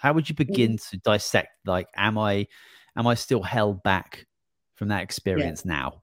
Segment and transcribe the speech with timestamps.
[0.00, 0.96] How would you begin mm-hmm.
[0.96, 2.46] to dissect like am I
[2.96, 4.26] am I still held back
[4.76, 5.72] from that experience yeah.
[5.72, 6.02] now?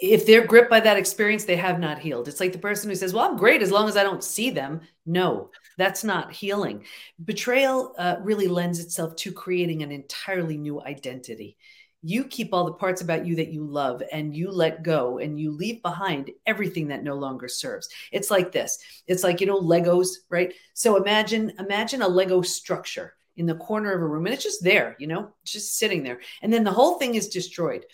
[0.00, 2.26] if they're gripped by that experience, they have not healed.
[2.26, 4.50] It's like the person who says, Well, I'm great as long as I don't see
[4.50, 4.80] them.
[5.04, 6.84] No, that's not healing.
[7.22, 11.58] Betrayal uh, really lends itself to creating an entirely new identity.
[12.02, 15.38] You keep all the parts about you that you love and you let go and
[15.38, 17.88] you leave behind everything that no longer serves.
[18.10, 18.78] It's like this.
[19.06, 20.54] It's like, you know, Legos, right?
[20.74, 24.64] So imagine imagine a Lego structure in the corner of a room and it's just
[24.64, 26.20] there, you know, just sitting there.
[26.42, 27.84] And then the whole thing is destroyed.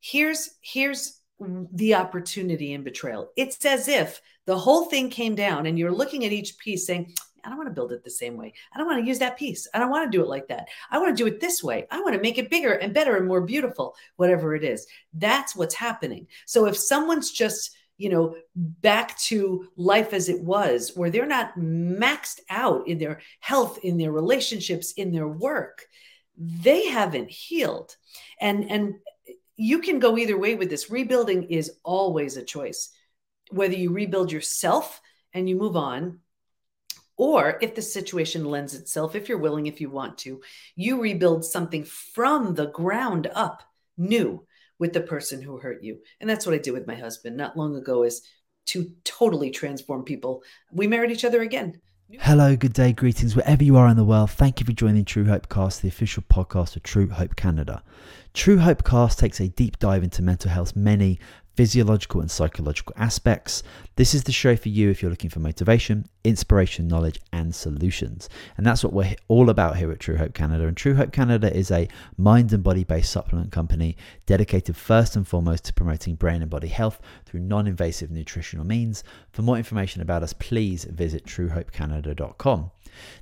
[0.00, 1.20] Here's here's
[1.72, 3.30] the opportunity in betrayal.
[3.36, 7.14] It's as if the whole thing came down and you're looking at each piece saying,
[7.44, 8.54] I don't want to build it the same way.
[8.72, 9.68] I don't want to use that piece.
[9.72, 10.68] I don't want to do it like that.
[10.90, 11.86] I want to do it this way.
[11.90, 14.86] I want to make it bigger and better and more beautiful, whatever it is.
[15.14, 16.26] That's what's happening.
[16.46, 21.56] So if someone's just, you know, back to life as it was, where they're not
[21.58, 25.86] maxed out in their health, in their relationships, in their work,
[26.36, 27.96] they haven't healed.
[28.40, 28.94] And and
[29.56, 30.90] you can go either way with this.
[30.90, 32.88] Rebuilding is always a choice.
[33.50, 35.00] Whether you rebuild yourself
[35.34, 36.20] and you move on,
[37.16, 40.40] or if the situation lends itself, if you're willing, if you want to,
[40.74, 43.62] you rebuild something from the ground up,
[43.96, 44.46] new
[44.78, 45.98] with the person who hurt you.
[46.20, 48.22] And that's what I did with my husband not long ago is
[48.66, 50.42] to totally transform people.
[50.72, 51.80] We married each other again.
[52.20, 54.30] Hello, good day, greetings, wherever you are in the world.
[54.30, 57.82] Thank you for joining True Hope Cast, the official podcast of True Hope Canada.
[58.34, 61.18] True Hope Cast takes a deep dive into mental health's many
[61.54, 63.62] physiological and psychological aspects.
[63.96, 68.28] This is the show for you if you're looking for motivation, inspiration, knowledge, and solutions.
[68.56, 70.66] And that's what we're all about here at True Hope Canada.
[70.66, 75.26] And True Hope Canada is a mind and body based supplement company dedicated first and
[75.26, 79.04] foremost to promoting brain and body health through non invasive nutritional means.
[79.32, 82.70] For more information about us, please visit truehopecanada.com.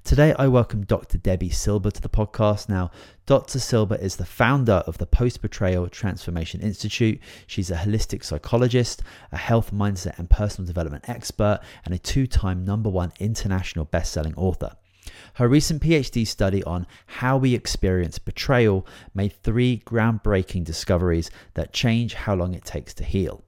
[0.05, 1.19] Today, I welcome Dr.
[1.19, 2.69] Debi Silber to the podcast.
[2.69, 2.91] Now,
[3.27, 3.59] Dr.
[3.59, 7.21] Silber is the founder of the Post Betrayal Transformation Institute.
[7.47, 12.65] She's a holistic psychologist, a health mindset and personal development expert, and a two time
[12.65, 14.73] number one international best selling author.
[15.35, 22.15] Her recent PhD study on how we experience betrayal made three groundbreaking discoveries that change
[22.15, 23.45] how long it takes to heal.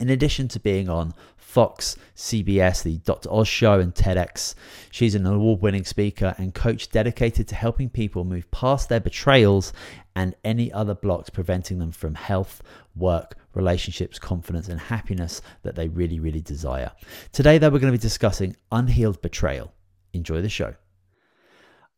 [0.00, 1.14] In addition to being on
[1.48, 3.32] Fox, CBS, the Dr.
[3.32, 4.54] Oz Show, and TEDx.
[4.90, 9.72] She's an award winning speaker and coach dedicated to helping people move past their betrayals
[10.14, 12.62] and any other blocks preventing them from health,
[12.94, 16.92] work, relationships, confidence, and happiness that they really, really desire.
[17.32, 19.72] Today, though, we're going to be discussing unhealed betrayal.
[20.12, 20.74] Enjoy the show.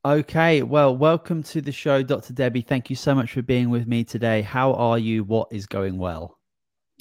[0.05, 2.33] Okay, well, welcome to the show, Dr.
[2.33, 2.65] Debi.
[2.65, 4.43] Thank you so much for being with me today.
[4.43, 5.25] How are you?
[5.25, 6.39] What is going well?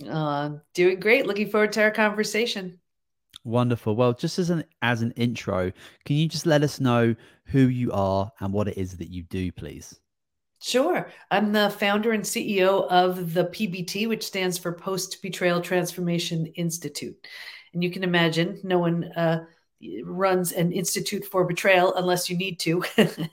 [0.08, 1.26] Uh, doing great.
[1.26, 2.80] Looking forward to our conversation.
[3.44, 3.96] Wonderful.
[3.96, 5.72] Well, just as an as an intro,
[6.06, 7.16] can you just let us know
[7.46, 10.00] who you are and what it is that you do, please?
[10.62, 11.10] Sure.
[11.32, 17.16] I'm the founder and CEO of the PBT, which stands for Post Betrayal Transformation Institute.
[17.74, 19.46] And you can imagine no one uh,
[20.04, 22.84] runs an institute for betrayal unless you need to.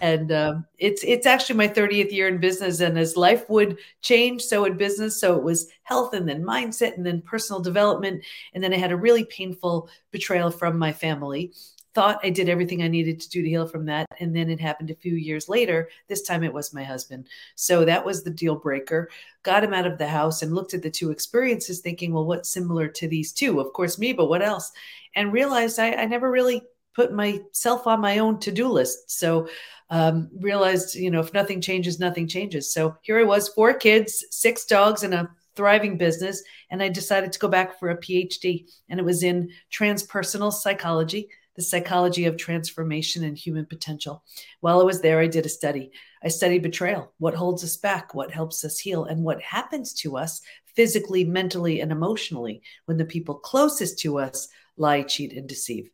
[0.00, 4.42] And um, it's it's actually my 30th year in business and as life would change
[4.42, 5.20] so would business.
[5.20, 8.22] So it was health and then mindset and then personal development
[8.54, 11.52] and then i had a really painful betrayal from my family
[11.94, 14.06] thought I did everything I needed to do to heal from that.
[14.20, 15.88] And then it happened a few years later.
[16.08, 17.28] This time it was my husband.
[17.56, 19.10] So that was the deal breaker.
[19.42, 22.50] Got him out of the house and looked at the two experiences, thinking, well, what's
[22.50, 23.60] similar to these two?
[23.60, 24.70] Of course, me, but what else?
[25.14, 26.62] And realized I, I never really
[26.94, 29.10] put myself on my own to do list.
[29.10, 29.48] So
[29.90, 32.72] um, realized, you know, if nothing changes, nothing changes.
[32.72, 36.42] So here I was, four kids, six dogs, and a thriving business.
[36.70, 41.28] And I decided to go back for a PhD, and it was in transpersonal psychology
[41.56, 44.22] the psychology of transformation and human potential.
[44.60, 45.92] While I was there, I did a study.
[46.22, 50.16] I studied betrayal, what holds us back, what helps us heal, and what happens to
[50.16, 50.40] us
[50.76, 55.90] physically, mentally, and emotionally when the people closest to us lie, cheat, and deceive.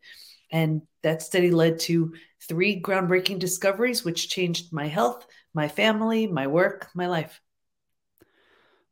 [0.53, 2.15] And that study led to
[2.49, 7.41] three groundbreaking discoveries, which changed my health, my family, my work, my life.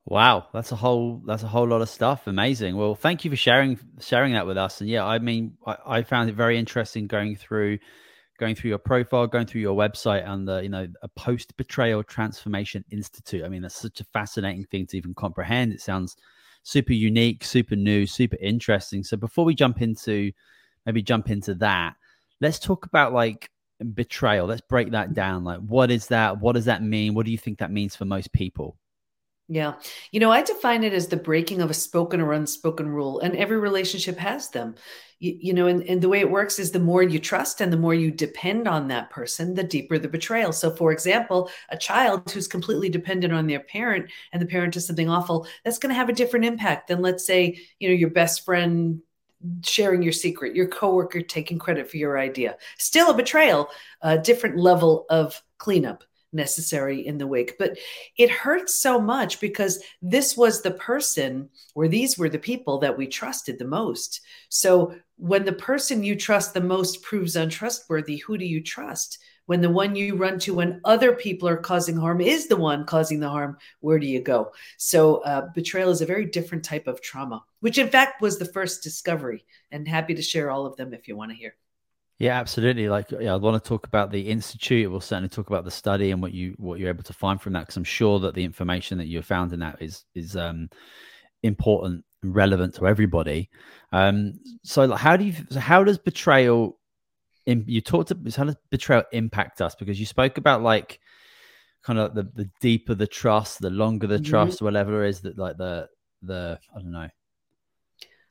[0.06, 2.26] Wow, that's a whole that's a whole lot of stuff.
[2.26, 2.76] Amazing.
[2.76, 4.80] Well, thank you for sharing sharing that with us.
[4.80, 7.78] And yeah, I mean, I, I found it very interesting going through
[8.38, 12.02] going through your profile, going through your website, and the you know a post betrayal
[12.02, 13.44] transformation institute.
[13.44, 15.72] I mean, that's such a fascinating thing to even comprehend.
[15.72, 16.16] It sounds
[16.64, 19.04] super unique, super new, super interesting.
[19.04, 20.32] So before we jump into
[20.84, 21.94] maybe jump into that,
[22.42, 23.50] let's talk about like
[23.94, 24.46] betrayal.
[24.46, 25.44] Let's break that down.
[25.44, 26.40] Like, what is that?
[26.40, 27.14] What does that mean?
[27.14, 28.76] What do you think that means for most people?
[29.46, 29.74] Yeah.
[30.10, 33.36] You know, I define it as the breaking of a spoken or unspoken rule, and
[33.36, 34.74] every relationship has them.
[35.18, 37.70] You, you, know, and, and the way it works is the more you trust and
[37.70, 40.52] the more you depend on that person, the deeper the betrayal.
[40.52, 44.86] So, for example, a child who's completely dependent on their parent and the parent does
[44.86, 48.10] something awful, that's going to have a different impact than, let's say, you know, your
[48.10, 49.02] best friend
[49.62, 52.56] sharing your secret, your coworker taking credit for your idea.
[52.78, 53.68] Still a betrayal,
[54.00, 56.02] a different level of cleanup
[56.34, 57.56] necessary in the wake.
[57.58, 57.78] But
[58.18, 62.96] it hurts so much because this was the person, or these were the people that
[62.96, 64.20] we trusted the most.
[64.48, 69.18] So when the person you trust the most proves untrustworthy, who do you trust?
[69.46, 72.86] When the one you run to when other people are causing harm is the one
[72.86, 74.52] causing the harm, where do you go?
[74.78, 78.46] So, uh, betrayal is a very different type of trauma, which in fact was the
[78.46, 79.44] first discovery.
[79.70, 81.56] And happy to share all of them if you want to hear.
[82.18, 82.88] Yeah, absolutely.
[82.88, 84.90] Like, yeah, I want to talk about the institute.
[84.90, 87.54] We'll certainly talk about the study and what you what you're able to find from
[87.54, 90.68] that, because I'm sure that the information that you found in that is is um,
[91.42, 93.50] important and relevant to everybody.
[93.90, 95.34] Um, so, like, how do you?
[95.50, 96.78] So how does betrayal?
[97.46, 99.74] In, you talked about how does betrayal impact us?
[99.74, 101.00] Because you spoke about like
[101.82, 104.24] kind of the the deeper the trust, the longer the mm-hmm.
[104.24, 105.88] trust, whatever it is that like the
[106.22, 107.08] the I don't know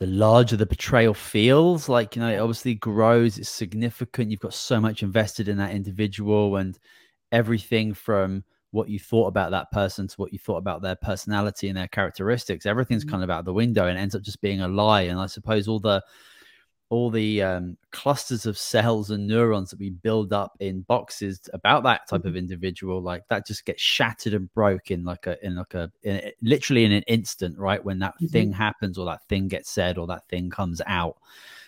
[0.04, 4.54] the larger the betrayal feels like you know it obviously grows it's significant you've got
[4.54, 6.78] so much invested in that individual and
[7.32, 11.70] everything from what you thought about that person to what you thought about their personality
[11.70, 13.12] and their characteristics everything's mm-hmm.
[13.12, 15.70] kind of out the window and ends up just being a lie and i suppose
[15.70, 16.04] all the
[16.94, 21.82] all the um, clusters of cells and neurons that we build up in boxes about
[21.82, 22.38] that type of mm-hmm.
[22.38, 26.22] individual like that just gets shattered and broke in like a in like a in,
[26.44, 28.28] literally in an instant right when that mm-hmm.
[28.28, 31.18] thing happens or that thing gets said or that thing comes out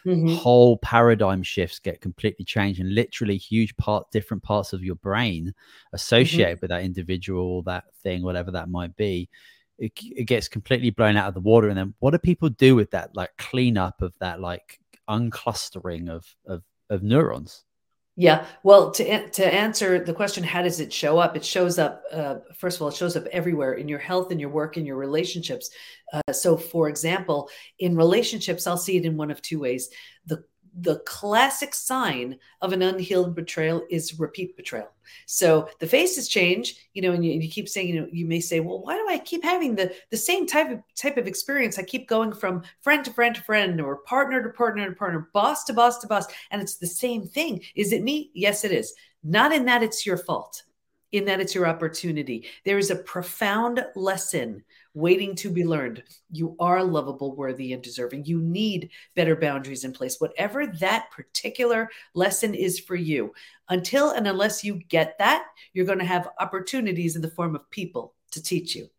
[0.05, 0.35] mm-hmm.
[0.35, 5.45] whole paradigm shifts get completely changed and literally huge part different parts of your brain
[5.45, 5.95] mm-hmm.
[5.95, 9.27] associated with that individual that thing whatever that might be
[9.77, 12.75] it, it gets completely blown out of the water and then what do people do
[12.75, 17.63] with that like cleanup of that like unclustering of of, of neurons.
[18.17, 18.45] Yeah.
[18.63, 21.35] Well to to answer the question how does it show up?
[21.35, 24.39] It shows up uh, first of all it shows up everywhere in your health in
[24.39, 25.69] your work in your relationships.
[26.13, 27.49] Uh, so for example
[27.79, 29.89] in relationships i'll see it in one of two ways.
[30.27, 30.45] The
[30.81, 34.91] the classic sign of an unhealed betrayal is repeat betrayal.
[35.25, 38.25] So the faces change, you know, and you, and you, keep saying, you know, you
[38.25, 41.27] may say, well, why do I keep having the the same type of type of
[41.27, 41.79] experience?
[41.79, 45.29] I keep going from friend to friend to friend, or partner to partner to partner,
[45.33, 47.61] boss to boss to boss, and it's the same thing.
[47.75, 48.31] Is it me?
[48.33, 48.93] Yes, it is.
[49.23, 50.63] Not in that it's your fault,
[51.11, 52.45] in that it's your opportunity.
[52.65, 54.63] There is a profound lesson
[54.95, 56.01] waiting to be learned.
[56.31, 58.25] You are lovable, worthy, and deserving.
[58.25, 63.33] You need better boundaries in place, whatever that particular lesson is for you.
[63.69, 67.69] Until and unless you get that, you're going to have opportunities in the form of
[67.69, 68.89] people to teach you.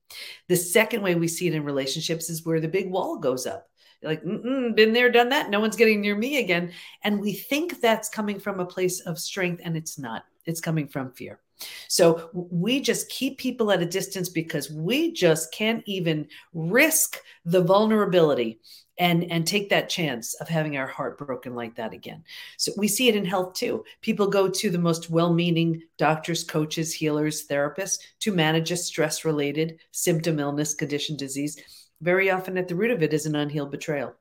[0.48, 3.69] The second way we see it in relationships is where the big wall goes up.
[4.02, 5.50] You're like, been there, done that.
[5.50, 6.72] No one's getting near me again.
[7.02, 10.25] And we think that's coming from a place of strength, and it's not.
[10.44, 11.40] It's coming from fear.
[11.88, 17.62] So we just keep people at a distance because we just can't even risk the
[17.62, 18.60] vulnerability
[18.98, 22.24] and and take that chance of having our heart broken like that again.
[22.56, 23.84] So we see it in health too.
[24.00, 30.38] People go to the most well-meaning doctors, coaches, healers, therapists to manage a stress-related symptom,
[30.38, 31.60] illness, condition, disease.
[32.00, 34.14] Very often at the root of it is an unhealed betrayal.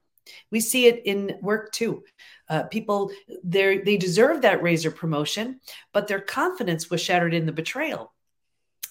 [0.51, 2.04] We see it in work too.
[2.50, 3.12] Uh, people
[3.44, 5.60] they they deserve that raise or promotion,
[5.94, 8.14] but their confidence was shattered in the betrayal.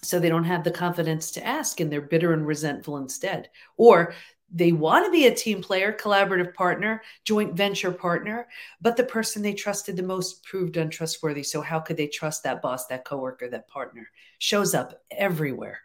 [0.03, 3.49] So they don't have the confidence to ask and they're bitter and resentful instead.
[3.77, 4.15] Or
[4.53, 8.47] they want to be a team player, collaborative partner, joint venture partner,
[8.81, 11.43] but the person they trusted the most proved untrustworthy.
[11.43, 14.11] So how could they trust that boss, that coworker, that partner?
[14.39, 15.81] Shows up everywhere.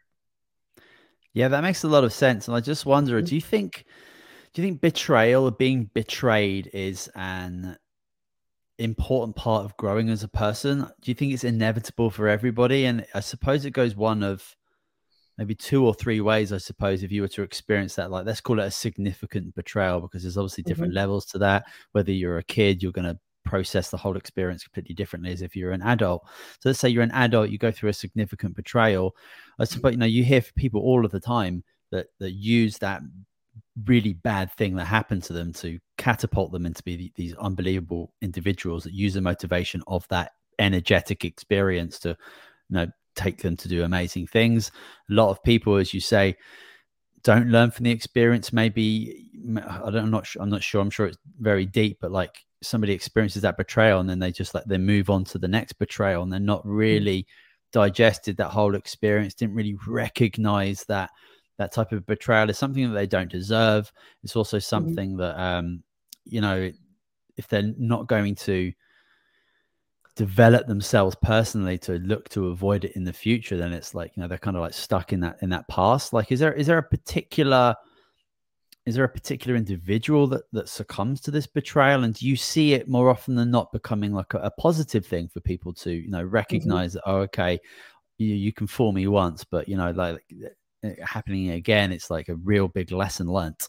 [1.34, 2.48] Yeah, that makes a lot of sense.
[2.48, 3.86] And I just wonder, do you think
[4.54, 7.78] do you think betrayal or being betrayed is an
[8.78, 10.80] important part of growing as a person?
[11.02, 12.86] Do you think it's inevitable for everybody?
[12.86, 14.56] And I suppose it goes one of
[15.38, 18.42] maybe two or three ways, I suppose, if you were to experience that, like let's
[18.42, 21.00] call it a significant betrayal, because there's obviously different mm-hmm.
[21.00, 21.66] levels to that.
[21.94, 25.56] Whether you're a kid, you're going to process the whole experience completely differently as if
[25.56, 26.26] you're an adult.
[26.60, 29.16] So let's say you're an adult, you go through a significant betrayal.
[29.60, 32.78] I suppose you know you hear from people all of the time that that use
[32.80, 33.02] that
[33.86, 38.84] really bad thing that happened to them to catapult them into be these unbelievable individuals
[38.84, 42.16] that use the motivation of that energetic experience to you
[42.70, 44.72] know take them to do amazing things.
[45.10, 46.36] A lot of people as you say
[47.24, 48.54] don't learn from the experience.
[48.54, 50.82] Maybe i don't i'm not sure i'm not sure.
[50.82, 54.54] I'm sure it's very deep but like somebody experiences that betrayal and then they just
[54.54, 56.72] like they move on to the next betrayal and they're not hmm.
[56.72, 57.28] really
[57.72, 61.12] digested that whole experience didn't really recognize that
[61.60, 63.92] that type of betrayal is something that they don't deserve.
[64.24, 64.64] It's also mm-hmm.
[64.64, 65.18] something mm-hmm.
[65.20, 65.84] that um,
[66.26, 66.72] you know,
[67.38, 68.72] if they're not going to
[70.16, 74.22] develop themselves personally to look to avoid it in the future, then it's like you
[74.22, 76.14] know they're kind of like stuck in that in that past.
[76.14, 77.76] Like, is there is there a particular
[78.86, 82.74] is there a particular individual that that succumbs to this betrayal and do you see
[82.74, 86.10] it more often than not becoming like a, a positive thing for people to you
[86.10, 86.34] know mm-hmm.
[86.34, 87.10] recognize mm-hmm.
[87.10, 87.60] that oh okay
[88.18, 90.24] you, you can fool me once but you know like
[91.04, 93.68] happening again it's like a real big lesson learnt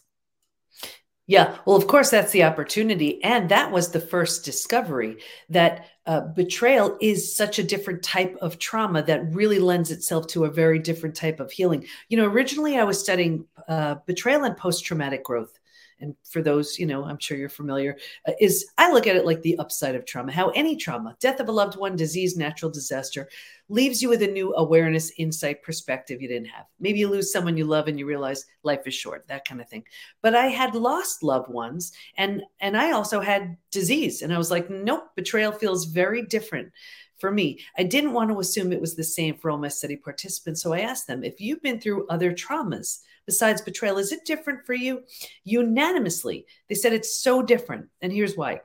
[1.31, 3.23] yeah, well, of course, that's the opportunity.
[3.23, 8.59] And that was the first discovery that uh, betrayal is such a different type of
[8.59, 11.85] trauma that really lends itself to a very different type of healing.
[12.09, 15.57] You know, originally I was studying uh, betrayal and post traumatic growth
[16.01, 19.25] and for those, you know, I'm sure you're familiar, uh, is I look at it
[19.25, 22.71] like the upside of trauma, how any trauma, death of a loved one, disease, natural
[22.71, 23.29] disaster,
[23.69, 26.65] leaves you with a new awareness, insight, perspective you didn't have.
[26.79, 29.69] Maybe you lose someone you love and you realize life is short, that kind of
[29.69, 29.83] thing.
[30.21, 34.51] But I had lost loved ones and and I also had disease and I was
[34.51, 36.71] like, nope, betrayal feels very different
[37.17, 37.59] for me.
[37.77, 40.73] I didn't want to assume it was the same for all my study participants, so
[40.73, 43.97] I asked them, if you've been through other traumas, besides betrayal.
[43.97, 45.03] Is it different for you?
[45.43, 47.87] Unanimously, they said it's so different.
[48.01, 48.61] And here's why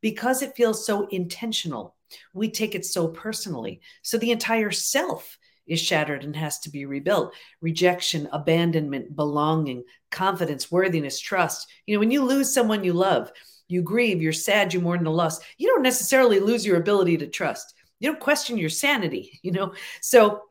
[0.00, 1.96] because it feels so intentional,
[2.32, 3.80] we take it so personally.
[4.02, 7.34] So the entire self is shattered and has to be rebuilt.
[7.60, 11.68] Rejection, abandonment, belonging, confidence, worthiness, trust.
[11.86, 13.30] You know, when you lose someone you love,
[13.68, 15.40] you grieve, you're sad, you mourn the loss.
[15.58, 17.74] You don't necessarily lose your ability to trust.
[18.00, 19.74] You don't question your sanity, you know?
[20.00, 20.42] So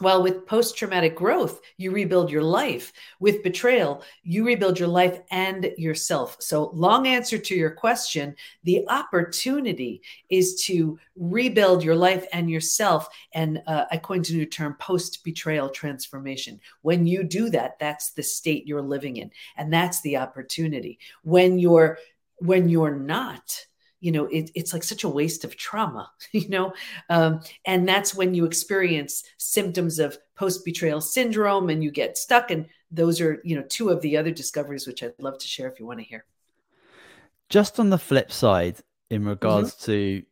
[0.00, 2.92] well, with post traumatic growth, you rebuild your life.
[3.18, 6.36] With betrayal, you rebuild your life and yourself.
[6.40, 13.08] So, long answer to your question the opportunity is to rebuild your life and yourself.
[13.32, 16.60] And uh, I coined a new term post betrayal transformation.
[16.82, 19.30] When you do that, that's the state you're living in.
[19.56, 20.98] And that's the opportunity.
[21.22, 21.98] When you're
[22.40, 23.66] when you're not,
[24.00, 26.72] you know it, it's like such a waste of trauma you know?
[27.10, 32.50] Um, and that's when you experience symptoms of post betrayal syndrome and you get stuck
[32.50, 35.68] and those are you know two of the other discoveries which i'd love to share
[35.68, 36.24] if you want to hear.
[37.48, 38.76] Just on the flip side
[39.10, 39.86] in regards mm-hmm.
[39.86, 40.22] to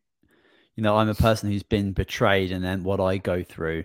[0.74, 3.84] you know i'm a person who's been betrayed and then what i go through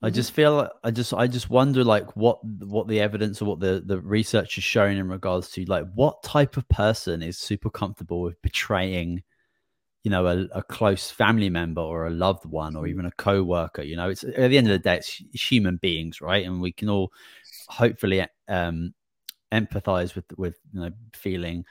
[0.00, 0.14] I mm-hmm.
[0.14, 3.82] just feel I just I just wonder like what what the evidence or what the
[3.84, 8.20] the research is showing in regards to like what type of person is super comfortable
[8.22, 9.22] with betraying
[10.04, 13.82] you know a, a close family member or a loved one or even a co-worker
[13.82, 14.08] you know?
[14.08, 16.46] It's at the end of the day it's, human beings right?
[16.46, 17.12] And we can all
[17.68, 18.94] hopefully um
[19.52, 21.64] empathize with with you know feeling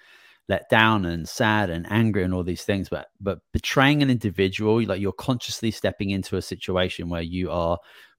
[0.50, 4.82] let down and sad and angry and all these things but but betraying an individual
[4.86, 7.78] like you're consciously stepping into a situation where you are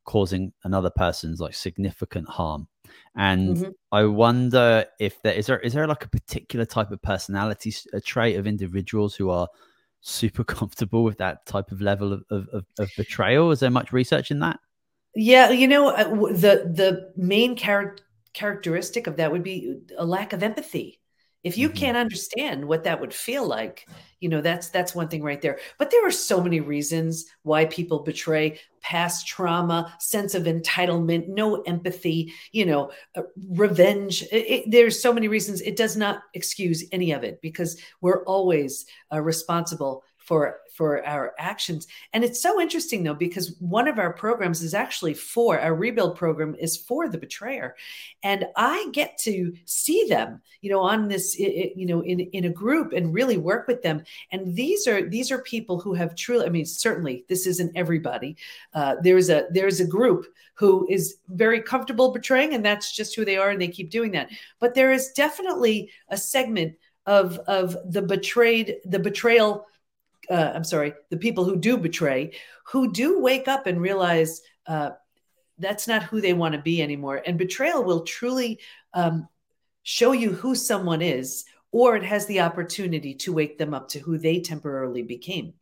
[0.08, 2.66] causing another person's like significant harm.
[3.14, 3.70] And mm-hmm.
[3.92, 8.00] i wonder if there is there is there like a particular type of personality a
[8.00, 9.46] trait of individuals who are
[10.00, 13.50] super comfortable with that type of level of, of, of betrayal?
[13.50, 14.58] Is there much research in that?
[15.14, 17.98] Yeah you know uh, the the main char-
[18.32, 20.97] characteristic of that would be a lack of empathy
[21.44, 21.76] if you mm-hmm.
[21.76, 23.86] can't understand what that would feel like
[24.20, 25.58] you know that's that's one thing right there.
[25.78, 31.62] But there are so many reasons why people betray past trauma sense of entitlement no
[31.62, 34.22] empathy you know uh, revenge.
[34.32, 35.60] It, it, there's so many reasons.
[35.60, 41.32] It does not excuse any of it because we're always uh, responsible for for our
[41.38, 41.88] actions.
[42.12, 46.16] And it's so interesting though because one of our programs is actually for our rebuild
[46.16, 47.74] program is for the betrayer.
[48.22, 52.50] And i get to see them you know on this you know in in a
[52.50, 54.02] group and really work with them.
[54.30, 58.36] And these are these are people who have truly i mean certainly this isn't everybody.
[58.74, 63.24] Uh, there's a there's a group who is very comfortable betraying and that's just who
[63.24, 64.28] they are and they keep doing that.
[64.60, 66.74] But there is definitely a segment
[67.06, 69.64] of of the betrayed the betrayal
[70.30, 72.32] uh, I'm sorry, the people who do betray,
[72.66, 74.90] who do wake up and realize uh,
[75.58, 77.22] that's not who they want to be anymore.
[77.24, 78.60] And betrayal will truly
[78.94, 79.28] um,
[79.82, 83.98] show you who someone is, or it has the opportunity to wake them up to
[83.98, 85.54] who they temporarily became.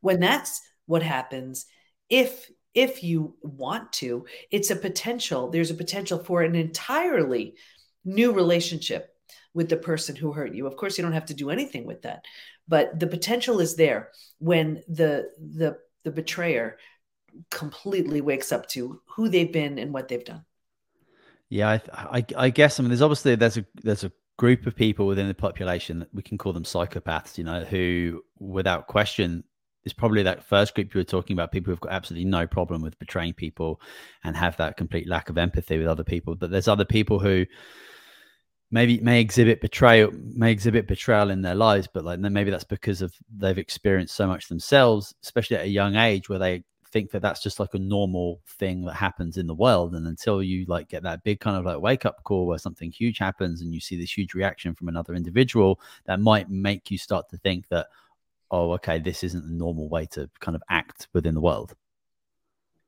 [0.00, 1.66] When that's what happens,
[2.08, 5.50] if if you want to, it's a potential.
[5.50, 7.56] There's a potential for an entirely
[8.04, 9.14] new relationship
[9.54, 10.66] with the person who hurt you.
[10.66, 12.24] Of course, you don't have to do anything with that,
[12.68, 16.78] but the potential is there when the the the betrayer
[17.50, 20.44] completely wakes up to who they've been and what they've done.
[21.48, 21.80] Yeah, I,
[22.18, 25.28] I, I guess I mean there's obviously there's a there's a group of people within
[25.28, 29.44] the population that we can call them psychopaths, you know, who without question
[29.84, 32.82] is probably that first group you were talking about people who've got absolutely no problem
[32.82, 33.80] with betraying people
[34.24, 37.44] and have that complete lack of empathy with other people but there's other people who
[38.72, 42.64] maybe may exhibit betrayal may exhibit betrayal in their lives but like then maybe that's
[42.64, 47.10] because of they've experienced so much themselves especially at a young age where they think
[47.10, 50.64] that that's just like a normal thing that happens in the world and until you
[50.66, 53.72] like get that big kind of like wake up call where something huge happens and
[53.72, 57.68] you see this huge reaction from another individual that might make you start to think
[57.68, 57.86] that
[58.50, 61.74] oh okay this isn't the normal way to kind of act within the world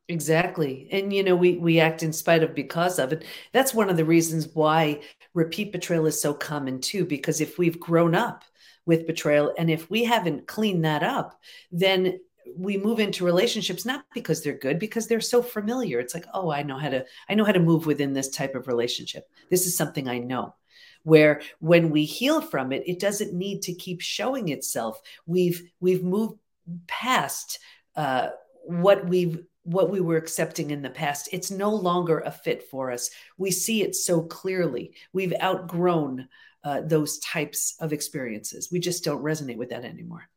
[0.09, 0.87] Exactly.
[0.93, 3.25] And you know, we we act in spite of because of it.
[3.53, 5.01] That's one of the reasons why
[5.35, 8.45] repeat betrayal is so common too because if we've grown up
[8.87, 12.21] with betrayal and if we haven't cleaned that up, then
[12.57, 15.99] we move into relationships not because they're good because they're so familiar.
[15.99, 18.55] It's like, "Oh, I know how to I know how to move within this type
[18.55, 19.29] of relationship.
[19.51, 20.55] This is something I know."
[21.03, 25.01] Where when we heal from it, it doesn't need to keep showing itself.
[25.27, 26.39] We've we've moved
[26.87, 27.59] past
[27.97, 28.29] uh,
[28.65, 31.29] what we've what we were accepting in the past.
[31.33, 33.11] It's no longer a fit for us.
[33.37, 34.95] We see it so clearly.
[35.13, 36.29] We've outgrown
[36.63, 38.71] uh, those types of experiences.
[38.71, 40.29] We just don't resonate with that anymore.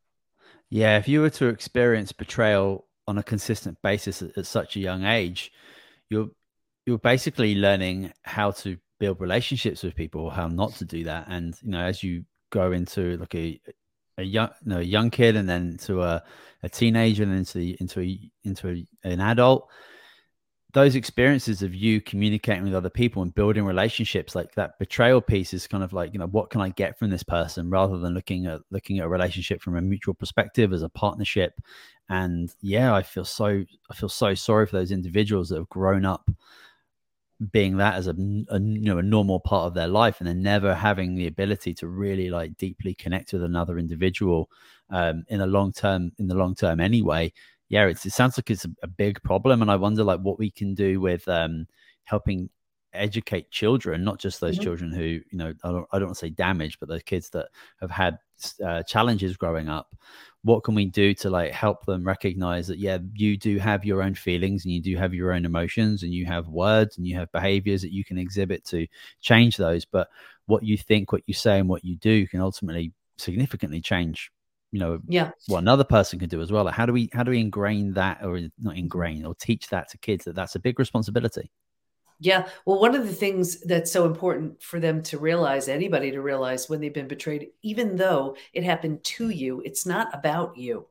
[0.70, 4.82] Yeah, if you were to experience betrayal on a consistent basis at, at such a
[4.82, 5.52] young age,
[6.10, 6.30] you're
[6.86, 11.28] you're basically learning how to build relationships with people, how not to do that.
[11.30, 13.60] And you know, as you go into like a
[14.18, 16.24] a young you know, a young kid and then to a,
[16.64, 19.70] a teenager and then into the, into a, into a, an adult.
[20.74, 25.54] Those experiences of you communicating with other people and building relationships like that betrayal piece
[25.54, 28.14] is kind of like you know what can i get from this person rather than
[28.14, 31.54] looking at looking at a relationship from a mutual perspective as a partnership?
[32.10, 36.06] And yeah i feel so i feel so sorry for those individuals that have grown
[36.06, 36.30] up
[37.52, 38.12] being that as a,
[38.50, 41.74] a, you know a normal part of their life and then never having the ability
[41.74, 44.50] to really like deeply connect with another individual
[44.90, 47.32] um, in a long term in the long term anyway
[47.70, 49.62] yeah it sounds like it's a, a, big problem.
[49.62, 51.68] And i wonder like what we can do with um,
[52.06, 52.50] helping
[52.98, 54.64] educate children not just those mm-hmm.
[54.64, 57.30] children who you know I don't, I don't want to say damaged but those kids
[57.32, 57.48] that
[57.82, 58.18] have had
[58.64, 59.96] uh, challenges growing up.
[60.44, 64.02] What can we do to like help them recognize that yeah you do have your
[64.02, 67.16] own feelings and you do have your own emotions and you have words and you
[67.16, 68.88] have behaviors that you can exhibit to
[69.20, 70.10] change those but
[70.46, 74.32] what you think what you say and what you do can ultimately significantly change
[74.72, 75.32] you know yeah.
[75.48, 76.66] what another person can do as well.
[76.66, 79.90] Like how do we how do we ingrain that or not ingrain or teach that
[79.90, 81.52] to kids that that's a big responsibility
[82.20, 82.48] yeah.
[82.66, 86.68] Well, one of the things that's so important for them to realize, anybody to realize
[86.68, 90.88] when they've been betrayed, even though it happened to you, it's not about you.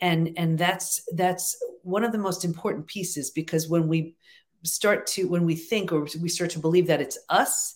[0.00, 4.16] And and that's that's one of the most important pieces because when we
[4.64, 7.74] start to when we think or we start to believe that it's us,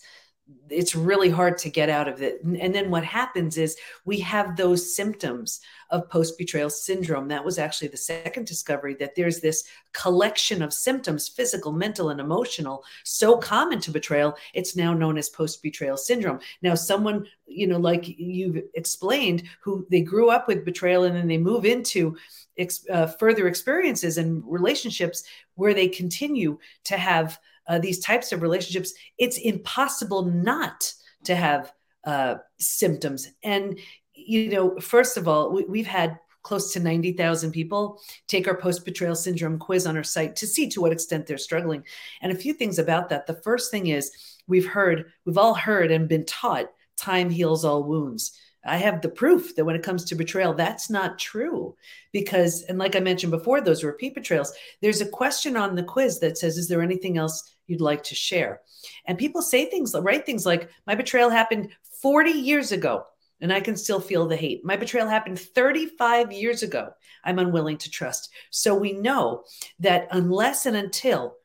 [0.69, 2.41] it's really hard to get out of it.
[2.43, 5.59] And, then what happens is we have those symptoms
[5.89, 7.27] of post betrayal syndrome.
[7.27, 12.21] That was actually the second discovery that there's this collection of symptoms, physical, mental, and
[12.21, 14.35] emotional, so common to betrayal.
[14.53, 16.39] It's now known as post betrayal syndrome.
[16.61, 21.27] Now, someone, you know, like you've explained, who they grew up with betrayal and then
[21.27, 22.15] they move into
[22.57, 25.23] ex- uh, further experiences and relationships
[25.55, 27.39] where they continue to have
[27.71, 30.91] uh, these types of relationships, it's impossible not
[31.23, 31.71] to have
[32.03, 33.29] uh, symptoms.
[33.43, 33.79] And,
[34.13, 38.83] you know, first of all, we, we've had close to 90,000 people take our post
[38.83, 41.85] betrayal syndrome quiz on our site to see to what extent they're struggling.
[42.21, 43.25] And a few things about that.
[43.25, 44.11] The first thing is
[44.47, 48.37] we've heard, we've all heard and been taught time heals all wounds.
[48.63, 51.75] I have the proof that when it comes to betrayal, that's not true.
[52.11, 56.19] Because, and like I mentioned before, those repeat betrayals, there's a question on the quiz
[56.19, 58.61] that says, Is there anything else you'd like to share?
[59.05, 61.69] And people say things, write things like, My betrayal happened
[62.01, 63.05] 40 years ago
[63.41, 64.63] and I can still feel the hate.
[64.63, 66.89] My betrayal happened 35 years ago.
[67.23, 68.29] I'm unwilling to trust.
[68.51, 69.45] So we know
[69.79, 71.37] that unless and until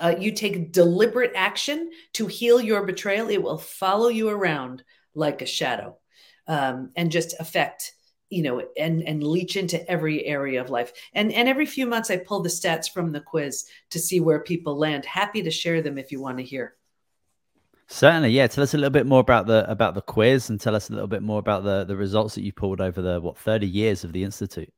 [0.00, 5.42] uh, you take deliberate action to heal your betrayal, it will follow you around like
[5.42, 5.98] a shadow
[6.46, 7.92] um, and just affect
[8.30, 10.92] you know and and leach into every area of life.
[11.12, 14.40] And and every few months i pull the stats from the quiz to see where
[14.40, 15.04] people land.
[15.04, 16.76] Happy to share them if you want to hear.
[17.88, 18.46] Certainly yeah.
[18.46, 20.92] Tell us a little bit more about the about the quiz and tell us a
[20.92, 24.04] little bit more about the the results that you pulled over the what 30 years
[24.04, 24.72] of the institute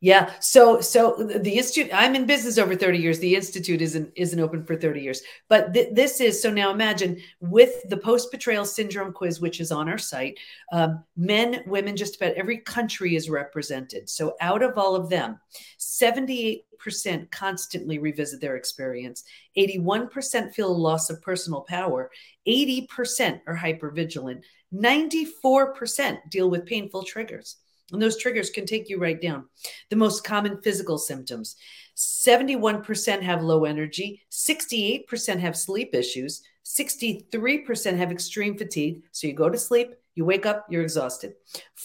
[0.00, 0.34] yeah.
[0.40, 1.90] So so the institute.
[1.92, 3.18] I'm in business over 30 years.
[3.18, 5.22] The institute isn't isn't open for 30 years.
[5.48, 6.70] But th- this is so now.
[6.70, 10.38] Imagine with the post betrayal syndrome quiz, which is on our site.
[10.70, 14.10] Um, men, women, just about every country is represented.
[14.10, 15.40] So out of all of them,
[15.78, 19.24] 78 percent constantly revisit their experience.
[19.56, 22.10] 81% feel a loss of personal power.
[22.46, 24.44] 80% are hyper vigilant.
[24.74, 27.56] 94% deal with painful triggers.
[27.92, 29.46] And those triggers can take you right down.
[29.90, 31.56] The most common physical symptoms
[31.96, 39.02] 71% have low energy, 68% have sleep issues, 63% have extreme fatigue.
[39.12, 41.34] So you go to sleep, you wake up, you're exhausted.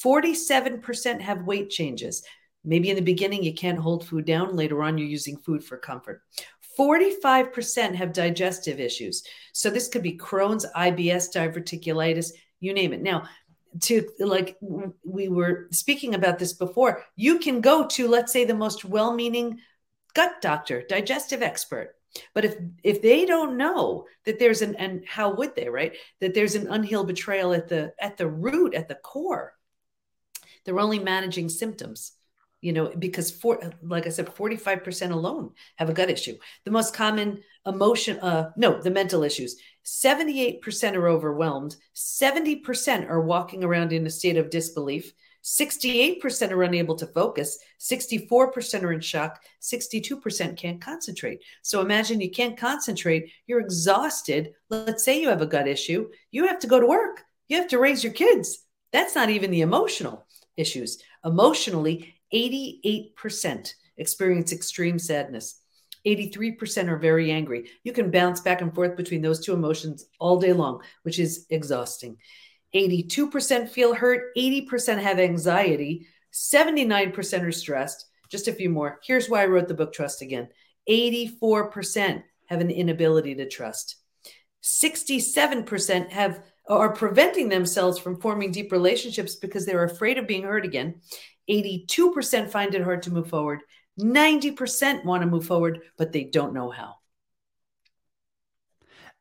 [0.04, 2.24] 47% have weight changes.
[2.64, 5.78] Maybe in the beginning you can't hold food down, later on you're using food for
[5.78, 6.24] comfort.
[6.78, 9.24] 45% have digestive issues.
[9.54, 13.02] So this could be Crohn's, IBS, diverticulitis, you name it.
[13.02, 13.28] Now,
[13.82, 14.58] to like
[15.04, 19.14] we were speaking about this before, you can go to, let's say, the most well
[19.14, 19.60] meaning
[20.14, 21.96] gut doctor, digestive expert.
[22.34, 25.96] But if if they don't know that there's an and how would they, right?
[26.20, 29.54] That there's an unhealed betrayal at the at the root, at the core.
[30.66, 32.14] They're only managing symptoms
[32.62, 36.38] you know because for like i said 45% alone have a gut issue.
[36.66, 39.56] The most common emotion uh no the mental issues.
[39.84, 41.76] 78% are overwhelmed.
[41.96, 45.12] 70% are walking around in a state of disbelief.
[45.44, 47.58] 68% are unable to focus.
[47.80, 49.42] 64% are in shock.
[49.62, 51.42] 62% can't concentrate.
[51.64, 53.32] So imagine you can't concentrate.
[53.48, 54.54] You're exhausted.
[54.70, 56.10] Let's say you have a gut issue.
[56.30, 57.24] You have to go to work.
[57.48, 58.60] You have to raise your kids.
[58.94, 61.02] That's not even the emotional issues.
[61.26, 65.60] Emotionally 88% experience extreme sadness.
[66.06, 67.70] 83% are very angry.
[67.84, 71.46] You can bounce back and forth between those two emotions all day long, which is
[71.50, 72.18] exhausting.
[72.74, 78.06] 82% feel hurt, 80% have anxiety, 79% are stressed.
[78.30, 79.00] Just a few more.
[79.06, 80.50] Here's why I wrote the book Trust Again
[80.90, 83.98] 84% have an inability to trust.
[84.64, 90.64] 67% have are preventing themselves from forming deep relationships because they're afraid of being hurt
[90.64, 91.02] again.
[91.50, 93.62] 82% find it hard to move forward.
[94.00, 96.96] 90% want to move forward, but they don't know how.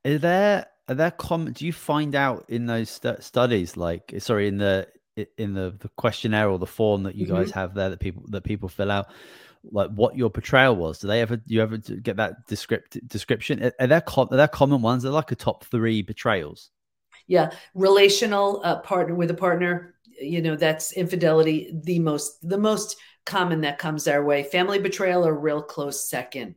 [0.05, 1.53] Are there are there common?
[1.53, 4.89] Do you find out in those st- studies, like sorry, in the
[5.37, 7.37] in the, the questionnaire or the form that you mm-hmm.
[7.37, 9.09] guys have there that people that people fill out,
[9.71, 10.99] like what your portrayal was?
[10.99, 13.63] Do they ever do you ever get that descript, description?
[13.63, 15.05] Are, are there com- are there common ones?
[15.05, 16.71] Are like a top three betrayals?
[17.27, 22.97] Yeah, relational uh, partner with a partner you know that's infidelity the most the most
[23.27, 24.43] common that comes our way.
[24.43, 26.57] Family betrayal a real close second.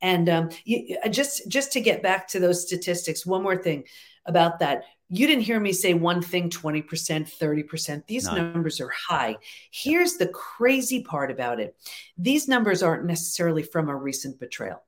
[0.00, 3.84] And um, you, uh, just just to get back to those statistics one more thing
[4.26, 4.84] about that.
[5.10, 8.34] You didn't hear me say one thing 20% 30% these no.
[8.34, 9.36] numbers are high.
[9.70, 11.74] Here's the crazy part about it.
[12.18, 14.82] These numbers aren't necessarily from a recent betrayal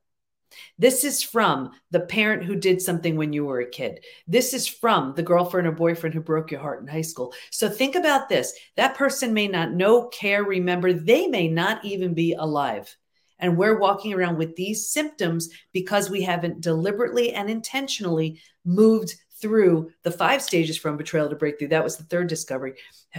[0.78, 4.04] this is from the parent who did something when you were a kid.
[4.26, 7.32] This is from the girlfriend or boyfriend who broke your heart in high school.
[7.50, 8.52] So think about this.
[8.76, 12.96] That person may not know, care, remember, they may not even be alive.
[13.38, 19.90] And we're walking around with these symptoms because we haven't deliberately and intentionally moved through
[20.02, 21.68] the five stages from betrayal to breakthrough.
[21.68, 22.74] That was the third discovery.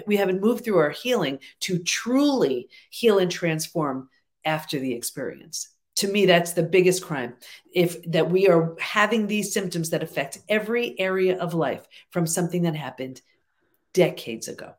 [0.05, 4.09] We haven't moved through our healing to truly heal and transform
[4.45, 5.69] after the experience
[6.01, 7.33] to me that's the biggest crime
[7.73, 12.63] if that we are having these symptoms that affect every area of life from something
[12.63, 13.21] that happened
[13.93, 14.73] decades ago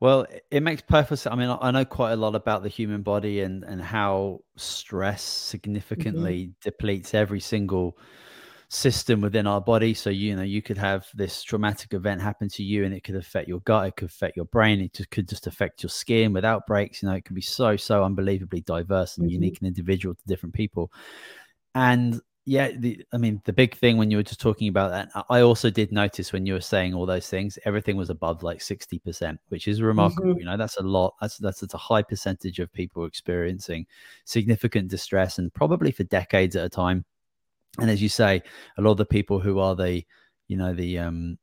[0.00, 3.02] well it makes perfect sense i mean i know quite a lot about the human
[3.02, 6.52] body and and how stress significantly mm-hmm.
[6.62, 7.98] depletes every single
[8.68, 9.94] system within our body.
[9.94, 13.16] So you know you could have this traumatic event happen to you, and it could
[13.16, 16.32] affect your gut, it could affect your brain, it just, could just affect your skin
[16.32, 17.02] with outbreaks.
[17.02, 19.34] You know, it can be so so unbelievably diverse and mm-hmm.
[19.34, 20.92] unique and individual to different people.
[21.74, 25.24] And yeah, the, I mean, the big thing when you were just talking about that,
[25.30, 28.58] I also did notice when you were saying all those things, everything was above like
[28.58, 30.30] 60%, which is remarkable.
[30.30, 30.40] Mm-hmm.
[30.40, 31.14] You know, that's a lot.
[31.22, 33.86] That's, that's, that's a high percentage of people experiencing
[34.26, 37.06] significant distress and probably for decades at a time
[37.78, 38.42] and as you say
[38.78, 40.02] a lot of the people who are the
[40.48, 41.38] you know the um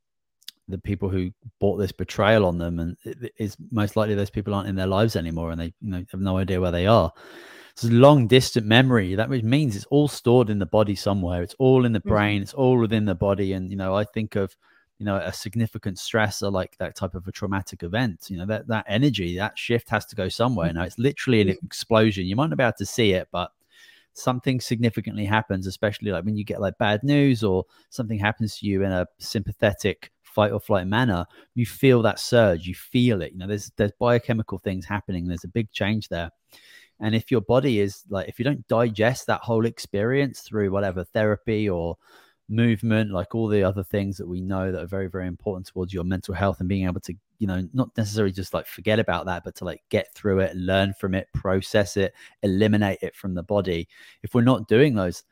[0.68, 2.98] the people who bought this betrayal on them and
[3.38, 6.22] it's most likely those people aren't in their lives anymore and they you know have
[6.22, 7.12] no idea where they are.
[7.74, 9.16] It's a long distant memory.
[9.16, 11.42] That means it's all stored in the body somewhere.
[11.42, 12.10] It's all in the mm-hmm.
[12.10, 12.42] brain.
[12.42, 13.54] It's all within the body.
[13.54, 14.56] And you know i think of
[14.98, 18.68] you know a significant stressor like that type of a traumatic event you know that
[18.68, 20.70] that energy that shift has to go somewhere.
[20.70, 20.78] Mm-hmm.
[20.78, 22.26] now it's literally an explosion.
[22.26, 23.52] You might not be able to see it but
[24.14, 28.66] something significantly happens, especially like when you get like bad news or something happens to
[28.66, 33.34] you in a sympathetic fight or flight manner, you feel that surge, you feel it.
[33.34, 35.28] You know, there's there's biochemical things happening.
[35.28, 36.32] There's a big change there.
[37.00, 41.04] And if your body is like, if you don't digest that whole experience through whatever
[41.04, 41.98] therapy or
[42.48, 45.94] movement, like all the other things that we know that are very, very important towards
[45.94, 49.26] your mental health and being able to, you know, not necessarily just like forget about
[49.26, 53.34] that, but to like get through it, learn from it, process it, eliminate it from
[53.34, 53.90] the body.
[54.22, 55.24] If we're not doing those,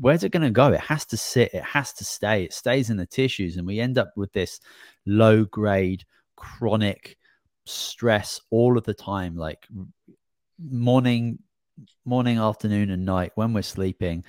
[0.00, 0.72] where's it going to go?
[0.72, 3.58] It has to sit, it has to stay, it stays in the tissues.
[3.58, 4.60] And we end up with this
[5.04, 7.18] low grade, chronic,
[7.66, 9.68] stress all of the time, like
[10.58, 11.38] morning,
[12.06, 14.24] morning, afternoon, and night when we're sleeping.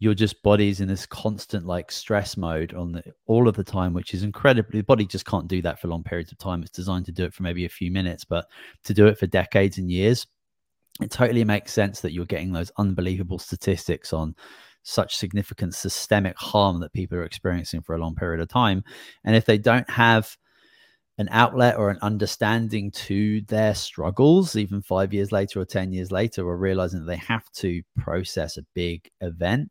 [0.00, 3.92] Your just body's in this constant like stress mode on the all of the time,
[3.92, 6.62] which is incredibly the body just can't do that for long periods of time.
[6.62, 8.46] It's designed to do it for maybe a few minutes, but
[8.84, 10.26] to do it for decades and years,
[11.00, 14.34] it totally makes sense that you're getting those unbelievable statistics on
[14.82, 18.82] such significant systemic harm that people are experiencing for a long period of time.
[19.24, 20.36] And if they don't have
[21.18, 26.10] an outlet or an understanding to their struggles, even five years later or 10 years
[26.10, 29.70] later, or realizing that they have to process a big event,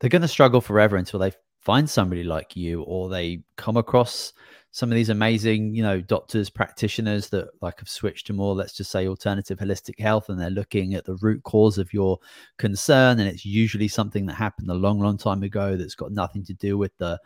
[0.00, 4.32] they're going to struggle forever until they find somebody like you or they come across
[4.76, 8.74] some of these amazing, you know, doctors, practitioners that like have switched to more, let's
[8.74, 12.18] just say, alternative holistic health, and they're looking at the root cause of your
[12.58, 16.44] concern, and it's usually something that happened a long, long time ago that's got nothing
[16.44, 17.18] to do with the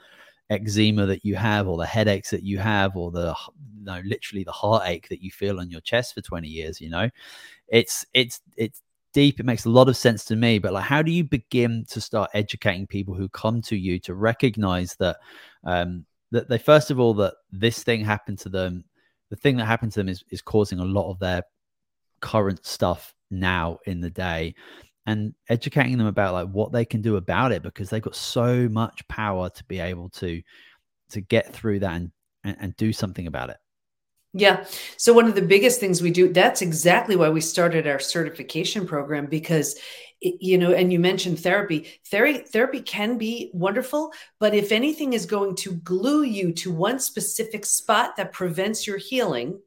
[0.49, 3.35] eczema that you have, or the headaches that you have, or the
[3.77, 6.81] you know, literally the heartache that you feel on your chest for 20 years.
[6.81, 7.11] You know,
[7.67, 8.81] it's it's it's
[9.13, 9.41] deep.
[9.41, 10.59] It makes a lot of sense to me.
[10.59, 14.15] But like, how do you begin to start educating people who come to you to
[14.15, 15.17] recognize that?
[15.65, 18.85] Um, that they first of all that this thing happened to them
[19.31, 21.43] the thing that happened to them is, is causing a lot of their
[22.21, 24.55] current stuff now in the day
[25.07, 28.69] and educating them about like what they can do about it because they've got so
[28.69, 30.43] much power to be able to
[31.09, 32.11] to get through that and
[32.45, 33.57] and, and do something about it
[34.33, 34.65] yeah.
[34.97, 38.87] So one of the biggest things we do, that's exactly why we started our certification
[38.87, 39.77] program because
[40.21, 41.87] you know, and you mentioned therapy.
[42.07, 46.99] Therapy therapy can be wonderful, but if anything is going to glue you to one
[46.99, 49.59] specific spot that prevents your healing,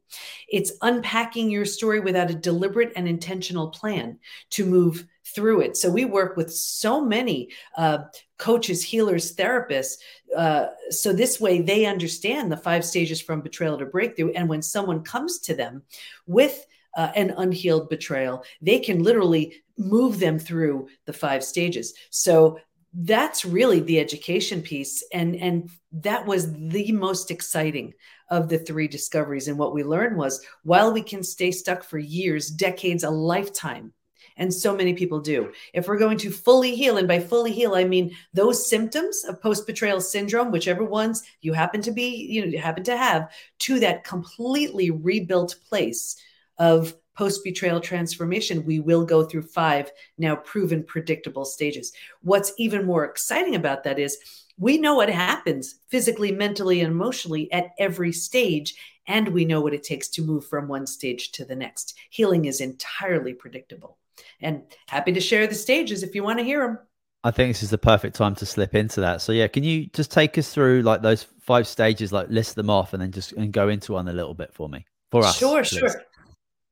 [0.47, 4.19] it's unpacking your story without a deliberate and intentional plan
[4.51, 5.77] to move through it.
[5.77, 7.99] So we work with so many uh,
[8.37, 9.95] coaches, healers, therapists.
[10.35, 14.31] Uh, so this way they understand the five stages from betrayal to breakthrough.
[14.33, 15.83] And when someone comes to them
[16.27, 21.93] with uh, an unhealed betrayal, they can literally move them through the five stages.
[22.09, 22.59] So
[22.93, 27.91] that's really the education piece and and that was the most exciting
[28.29, 31.97] of the three discoveries and what we learned was while we can stay stuck for
[31.97, 33.91] years decades a lifetime
[34.37, 37.73] and so many people do if we're going to fully heal and by fully heal
[37.73, 42.41] i mean those symptoms of post betrayal syndrome whichever ones you happen to be you
[42.41, 46.15] know you happen to have to that completely rebuilt place
[46.57, 51.93] of post betrayal transformation, we will go through five now proven predictable stages.
[52.21, 54.17] What's even more exciting about that is
[54.57, 58.75] we know what happens physically, mentally, and emotionally at every stage,
[59.07, 61.95] and we know what it takes to move from one stage to the next.
[62.09, 63.97] Healing is entirely predictable.
[64.39, 66.79] And happy to share the stages if you want to hear them.
[67.23, 69.21] I think this is the perfect time to slip into that.
[69.21, 72.69] So yeah, can you just take us through like those five stages, like list them
[72.69, 75.37] off, and then just and go into one a little bit for me for us?
[75.37, 75.79] Sure, please.
[75.79, 76.01] sure.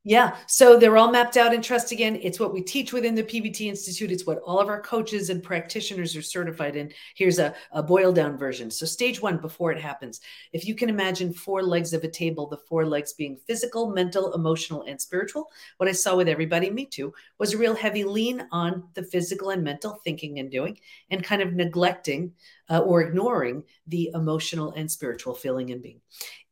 [0.04, 0.36] Yeah.
[0.48, 2.18] So they're all mapped out in Trust Again.
[2.24, 4.12] It's what we teach within the PBT Institute.
[4.12, 6.92] It's what all of our coaches and practitioners are certified in.
[7.16, 8.72] Here's a, a boil down version.
[8.72, 10.20] So, stage one, before it happens,
[10.54, 14.34] if you can imagine four legs of a table, the four legs being physical, mental,
[14.34, 18.48] emotional, and spiritual, what I saw with everybody, me too, was a real heavy lean
[18.52, 20.80] on the physical and mental thinking and doing,
[21.12, 22.34] and kind of neglecting
[22.72, 26.00] uh, or ignoring the emotional and spiritual feeling and being.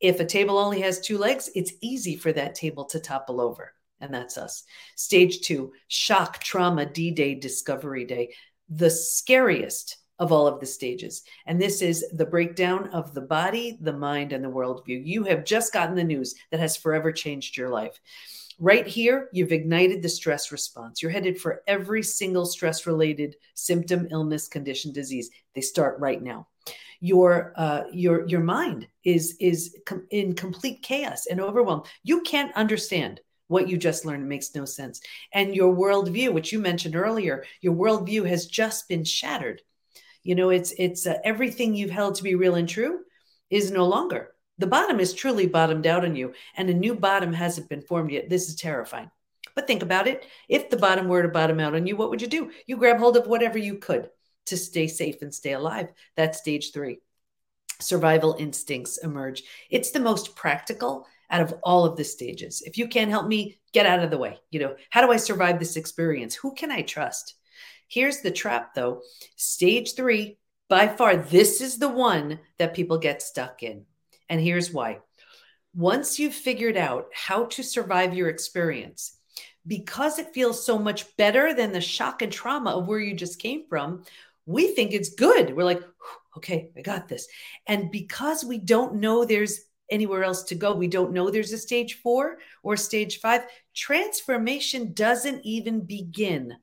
[0.02, 3.74] If a table only has two legs, it's easy for that table to topple over.
[4.02, 4.64] And that's us.
[4.96, 8.34] Stage two shock, trauma, D Day, Discovery Day,
[8.70, 11.24] the scariest of all of the stages.
[11.46, 15.02] And this is the breakdown of the body, the mind, and the worldview.
[15.06, 18.00] You have just gotten the news that has forever changed your life.
[18.62, 21.02] Right here, you've ignited the stress response.
[21.02, 25.30] You're headed for every single stress related symptom, illness, condition, disease.
[25.56, 26.48] They start right now.
[27.00, 31.84] Your uh, your your mind is is com- in complete chaos and overwhelm.
[32.04, 34.28] You can't understand what you just learned.
[34.28, 35.00] Makes no sense.
[35.34, 39.62] And your worldview, which you mentioned earlier, your worldview has just been shattered.
[40.24, 43.00] You know, it's it's uh, everything you've held to be real and true
[43.50, 47.34] is no longer the bottom is truly bottomed out on you, and a new bottom
[47.34, 48.30] hasn't been formed yet.
[48.30, 49.10] This is terrifying.
[49.56, 50.26] But think about it.
[50.48, 52.52] If the bottom were to bottom out on you, what would you do?
[52.68, 54.10] You grab hold of whatever you could
[54.46, 55.88] to stay safe and stay alive.
[56.16, 57.00] That's stage three.
[57.82, 59.44] Survival instincts emerge.
[59.70, 62.62] It's the most practical out of all of the stages.
[62.66, 64.40] If you can't help me, get out of the way.
[64.52, 66.36] You know, how do I survive this experience?
[66.36, 67.36] Who can I trust?
[67.88, 69.02] Here's the trap though.
[69.36, 73.86] Stage three, by far, this is the one that people get stuck in.
[74.30, 75.00] And here's why.
[75.76, 79.18] Once you've figured out how to survive your experience,
[79.68, 83.40] because it feels so much better than the shock and trauma of where you just
[83.40, 84.04] came from,
[84.46, 85.56] we think it's good.
[85.56, 85.84] We're like,
[86.38, 87.28] okay, I got this.
[87.68, 89.60] And because we don't know there's
[89.92, 90.74] anywhere else to go.
[90.74, 93.42] We don't know there's a stage four or stage five.
[93.76, 96.56] Transformation doesn't even begin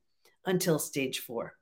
[0.45, 1.55] until stage four.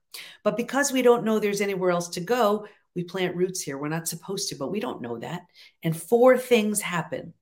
[0.42, 3.78] But because we don't know there's anywhere else to go, we plant roots here.
[3.78, 5.42] We're not supposed to, but we don't know that.
[5.82, 7.34] And four things happen.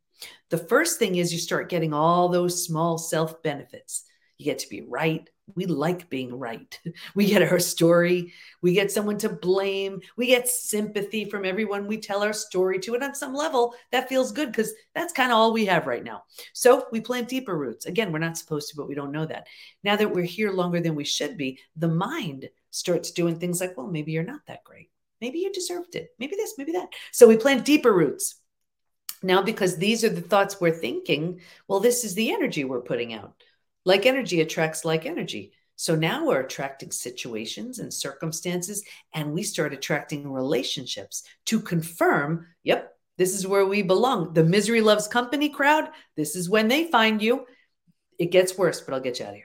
[0.50, 4.04] The first thing is you start getting all those small self benefits.
[4.38, 5.28] You get to be right.
[5.54, 6.78] We like being right.
[7.14, 8.32] We get our story.
[8.62, 10.00] We get someone to blame.
[10.16, 12.94] We get sympathy from everyone we tell our story to.
[12.94, 16.04] And on some level, that feels good because that's kind of all we have right
[16.04, 16.22] now.
[16.54, 17.86] So we plant deeper roots.
[17.86, 19.46] Again, we're not supposed to, but we don't know that.
[19.84, 23.76] Now that we're here longer than we should be, the mind starts doing things like,
[23.76, 24.91] well, maybe you're not that great.
[25.22, 26.10] Maybe you deserved it.
[26.18, 26.88] Maybe this, maybe that.
[27.12, 28.34] So we plant deeper roots.
[29.22, 33.14] Now, because these are the thoughts we're thinking, well, this is the energy we're putting
[33.14, 33.40] out.
[33.84, 35.52] Like energy attracts like energy.
[35.76, 42.96] So now we're attracting situations and circumstances, and we start attracting relationships to confirm, yep,
[43.16, 44.32] this is where we belong.
[44.32, 47.46] The misery loves company crowd, this is when they find you.
[48.18, 49.44] It gets worse, but I'll get you out of here.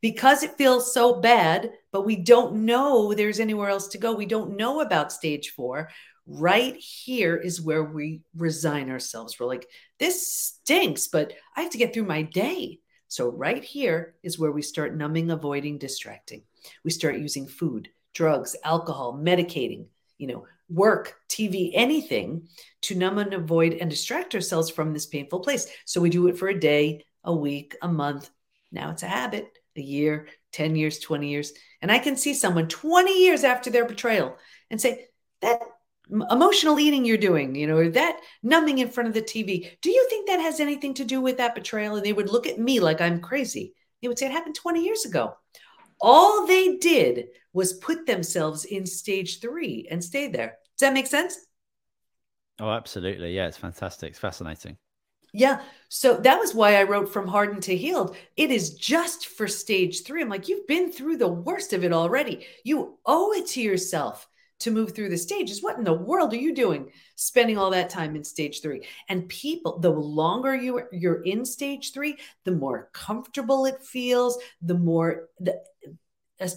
[0.00, 4.14] Because it feels so bad, but we don't know there's anywhere else to go.
[4.14, 5.90] We don't know about stage four.
[6.26, 9.38] Right here is where we resign ourselves.
[9.38, 12.80] We're like, this stinks, but I have to get through my day.
[13.08, 16.42] So, right here is where we start numbing, avoiding, distracting.
[16.82, 19.86] We start using food, drugs, alcohol, medicating,
[20.18, 22.48] you know, work, TV, anything
[22.82, 25.68] to numb and avoid and distract ourselves from this painful place.
[25.84, 28.28] So, we do it for a day, a week, a month.
[28.72, 29.46] Now it's a habit,
[29.78, 31.52] a year, 10 years, 20 years.
[31.82, 34.36] And I can see someone 20 years after their betrayal
[34.70, 35.06] and say,
[35.42, 35.60] that
[36.30, 39.70] emotional eating you're doing, you know, or that numbing in front of the TV.
[39.80, 41.96] Do you think that has anything to do with that betrayal?
[41.96, 43.74] And they would look at me like I'm crazy.
[44.00, 45.36] They would say it happened 20 years ago.
[46.00, 50.58] All they did was put themselves in stage three and stay there.
[50.78, 51.36] Does that make sense?
[52.58, 53.34] Oh, absolutely.
[53.34, 54.10] Yeah, it's fantastic.
[54.10, 54.76] It's fascinating.
[55.36, 55.60] Yeah.
[55.90, 58.16] So that was why I wrote From Hardened to Healed.
[58.38, 60.22] It is just for stage three.
[60.22, 62.46] I'm like, you've been through the worst of it already.
[62.64, 64.26] You owe it to yourself
[64.60, 65.62] to move through the stages.
[65.62, 68.86] What in the world are you doing spending all that time in stage three?
[69.10, 74.78] And people, the longer you you're in stage three, the more comfortable it feels, the
[74.78, 75.60] more the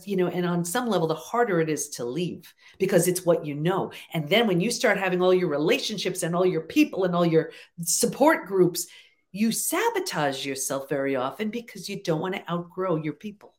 [0.05, 3.45] you know, and on some level, the harder it is to leave because it's what
[3.45, 3.91] you know.
[4.13, 7.25] And then when you start having all your relationships and all your people and all
[7.25, 8.87] your support groups,
[9.31, 13.53] you sabotage yourself very often because you don't want to outgrow your people.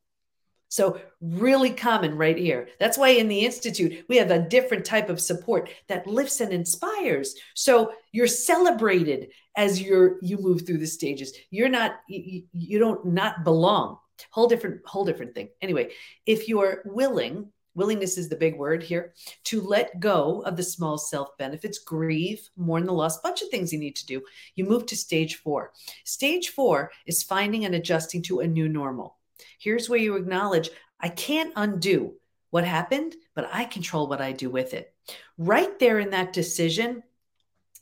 [0.71, 2.69] So, really common right here.
[2.79, 6.53] That's why in the Institute, we have a different type of support that lifts and
[6.53, 7.35] inspires.
[7.55, 11.33] So, you're celebrated as you're you move through the stages.
[11.51, 13.99] You're not you, you don't not belong.
[14.31, 15.49] Whole different whole different thing.
[15.61, 15.91] Anyway,
[16.27, 20.99] if you're willing, willingness is the big word here, to let go of the small
[20.99, 24.23] self benefits, grieve, mourn the loss, bunch of things you need to do.
[24.55, 25.73] You move to stage 4.
[26.05, 29.17] Stage 4 is finding and adjusting to a new normal.
[29.59, 32.15] Here's where you acknowledge I can't undo
[32.51, 34.93] what happened, but I control what I do with it.
[35.39, 37.03] Right there in that decision,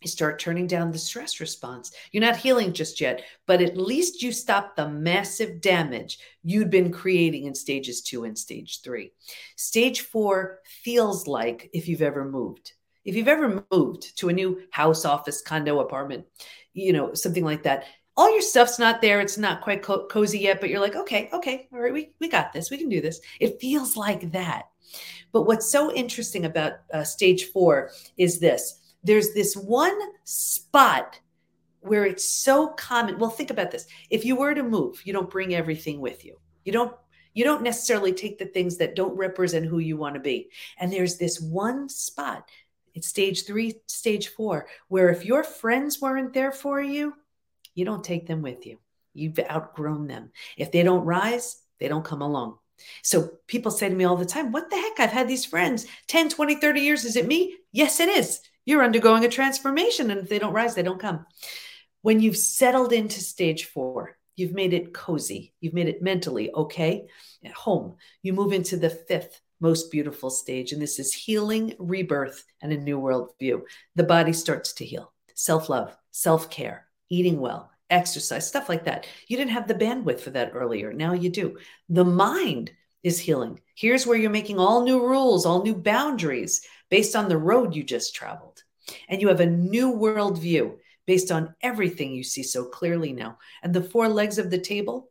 [0.00, 1.92] you start turning down the stress response.
[2.12, 6.92] You're not healing just yet, but at least you stop the massive damage you'd been
[6.92, 9.12] creating in stages two and stage three.
[9.56, 12.72] Stage four feels like if you've ever moved.
[13.04, 16.26] If you've ever moved to a new house, office, condo, apartment,
[16.74, 17.84] you know, something like that,
[18.16, 19.20] all your stuff's not there.
[19.20, 22.28] It's not quite co- cozy yet, but you're like, okay, okay, all right, we, we
[22.28, 22.70] got this.
[22.70, 23.20] We can do this.
[23.40, 24.64] It feels like that.
[25.32, 31.18] But what's so interesting about uh, stage four is this there's this one spot
[31.80, 33.18] where it's so common.
[33.18, 33.86] Well, think about this.
[34.10, 36.38] If you were to move, you don't bring everything with you.
[36.64, 36.94] You don't
[37.34, 40.50] you don't necessarily take the things that don't represent who you want to be.
[40.78, 42.48] And there's this one spot,
[42.94, 47.14] it's stage 3, stage 4, where if your friends weren't there for you,
[47.76, 48.80] you don't take them with you.
[49.14, 50.32] You've outgrown them.
[50.56, 52.58] If they don't rise, they don't come along.
[53.02, 54.98] So people say to me all the time, What the heck?
[54.98, 57.04] I've had these friends 10, 20, 30 years.
[57.04, 57.56] Is it me?
[57.72, 58.40] Yes, it is.
[58.68, 60.10] You're undergoing a transformation.
[60.10, 61.24] And if they don't rise, they don't come.
[62.02, 67.06] When you've settled into stage four, you've made it cozy, you've made it mentally okay
[67.42, 67.96] at home.
[68.22, 72.76] You move into the fifth most beautiful stage, and this is healing, rebirth, and a
[72.76, 73.64] new world view.
[73.96, 79.06] The body starts to heal, self love, self care, eating well, exercise, stuff like that.
[79.28, 80.92] You didn't have the bandwidth for that earlier.
[80.92, 81.56] Now you do.
[81.88, 82.72] The mind
[83.02, 83.60] is healing.
[83.74, 86.60] Here's where you're making all new rules, all new boundaries
[86.90, 88.62] based on the road you just traveled.
[89.08, 90.76] And you have a new worldview
[91.06, 93.38] based on everything you see so clearly now.
[93.62, 95.10] And the four legs of the table,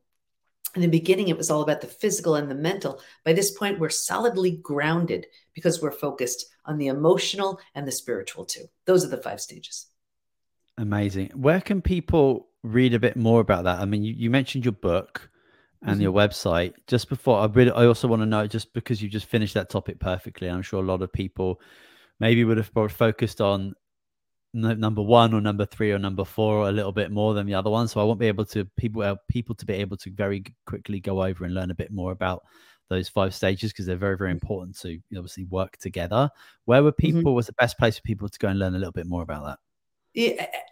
[0.75, 3.01] in the beginning, it was all about the physical and the mental.
[3.25, 8.45] By this point, we're solidly grounded because we're focused on the emotional and the spiritual
[8.45, 8.65] too.
[8.85, 9.87] Those are the five stages.
[10.77, 11.29] Amazing.
[11.29, 13.79] Where can people read a bit more about that?
[13.79, 15.31] I mean, you, you mentioned your book
[15.83, 16.01] and mm-hmm.
[16.01, 16.73] your website.
[16.87, 19.69] Just before, I really, I also want to know, just because you just finished that
[19.69, 21.61] topic perfectly, I'm sure a lot of people
[22.19, 23.73] maybe would have focused on
[24.53, 27.53] number one or number three or number four or a little bit more than the
[27.53, 27.87] other one.
[27.87, 30.99] So I won't be able to people uh, people to be able to very quickly
[30.99, 32.43] go over and learn a bit more about
[32.89, 34.45] those five stages because they're very very mm-hmm.
[34.45, 36.29] important to obviously work together.
[36.65, 37.01] Where were mm-hmm.
[37.01, 37.21] people?
[37.21, 37.35] Mm-hmm.
[37.35, 39.45] Was the best place for people to go and learn a little bit more about
[39.45, 39.59] that?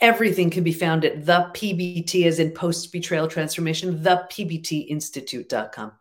[0.02, 5.91] Everything can be found at the PBT as in post betrayal transformation, the PBTinstitute.com.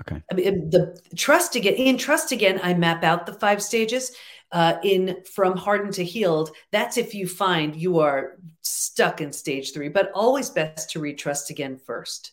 [0.00, 0.22] Okay.
[0.30, 4.12] I mean, the trust again in trust again, I map out the five stages.
[4.50, 9.74] Uh, in from hardened to healed, that's if you find you are stuck in stage
[9.74, 12.32] three, but always best to read trust again first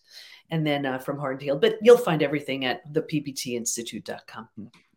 [0.49, 1.59] and then uh, from hardened to healed.
[1.59, 4.47] But you'll find everything at the PBTinstitute.com.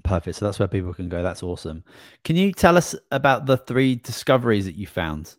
[0.05, 0.37] Perfect.
[0.37, 1.23] So that's where people can go.
[1.23, 1.83] That's awesome.
[2.23, 5.35] Can you tell us about the three discoveries that you found?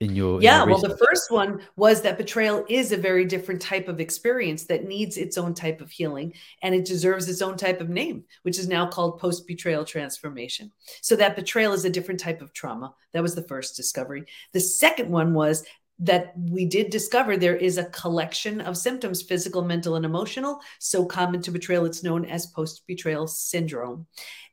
[0.00, 3.24] In your yeah in your well the first one was that betrayal is a very
[3.24, 6.32] different type of experience that needs its own type of healing
[6.62, 10.70] and it deserves its own type of name which is now called post betrayal transformation.
[11.02, 12.94] So that betrayal is a different type of trauma.
[13.12, 14.24] That was the first discovery.
[14.52, 15.64] The second one was
[16.00, 21.04] that we did discover there is a collection of symptoms physical mental and emotional so
[21.04, 21.84] common to betrayal.
[21.84, 24.06] It's known as post betrayal syndrome.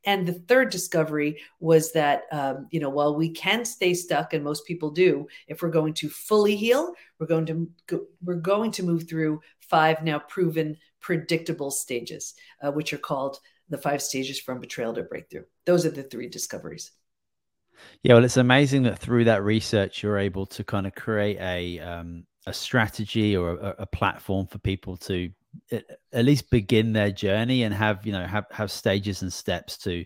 [0.06, 4.44] And the third discovery was that um, you know while we can stay stuck and
[4.44, 8.72] most people do if we're going to fully heal we're going to go, we're going
[8.72, 13.40] to move through five now proven predictable stages uh, which are called
[13.70, 15.44] the five stages from betrayal to breakthrough.
[15.66, 16.92] Those are the three discoveries
[18.04, 21.80] yeah, well, it's amazing that through that research, you're able to kind of create a
[21.80, 25.30] um, a strategy or a, a platform for people to
[25.72, 30.04] at least begin their journey and have you know have have stages and steps to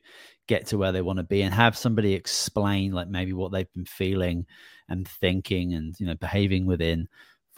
[0.48, 3.74] get to where they want to be and have somebody explain like maybe what they've
[3.74, 4.46] been feeling
[4.90, 7.08] and thinking and you know behaving within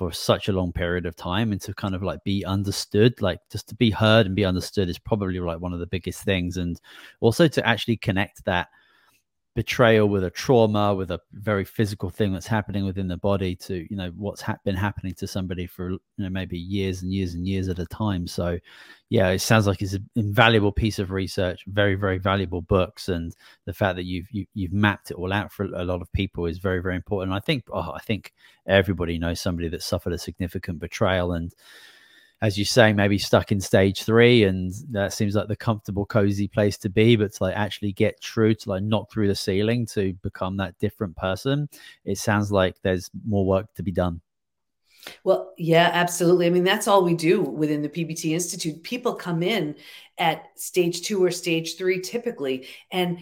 [0.02, 3.38] for such a long period of time and to kind of like be understood like
[3.52, 6.58] just to be heard and be understood is probably like one of the biggest things.
[6.58, 6.82] And
[7.20, 8.70] also to actually connect that
[9.54, 13.86] betrayal with a trauma with a very physical thing that's happening within the body to
[13.90, 17.34] you know what's ha- been happening to somebody for you know maybe years and years
[17.34, 18.28] and years at a time.
[18.28, 18.58] So
[19.10, 23.36] yeah it sounds like it's an invaluable piece of research very very valuable books and
[23.66, 26.02] the fact that you've you, have you have mapped it all out for a lot
[26.02, 27.36] of people is very very important.
[27.36, 28.34] I think oh, i think
[28.68, 31.54] everybody knows somebody that suffered a significant betrayal and
[32.42, 36.48] as you say, maybe stuck in stage three, and that seems like the comfortable, cozy
[36.48, 37.16] place to be.
[37.16, 40.78] But to like actually get true, to like knock through the ceiling, to become that
[40.80, 41.70] different person,
[42.04, 44.22] it sounds like there's more work to be done.
[45.24, 46.46] Well, yeah, absolutely.
[46.46, 48.84] I mean, that's all we do within the PBT Institute.
[48.84, 49.76] People come in
[50.18, 53.18] at stage two or stage three typically, and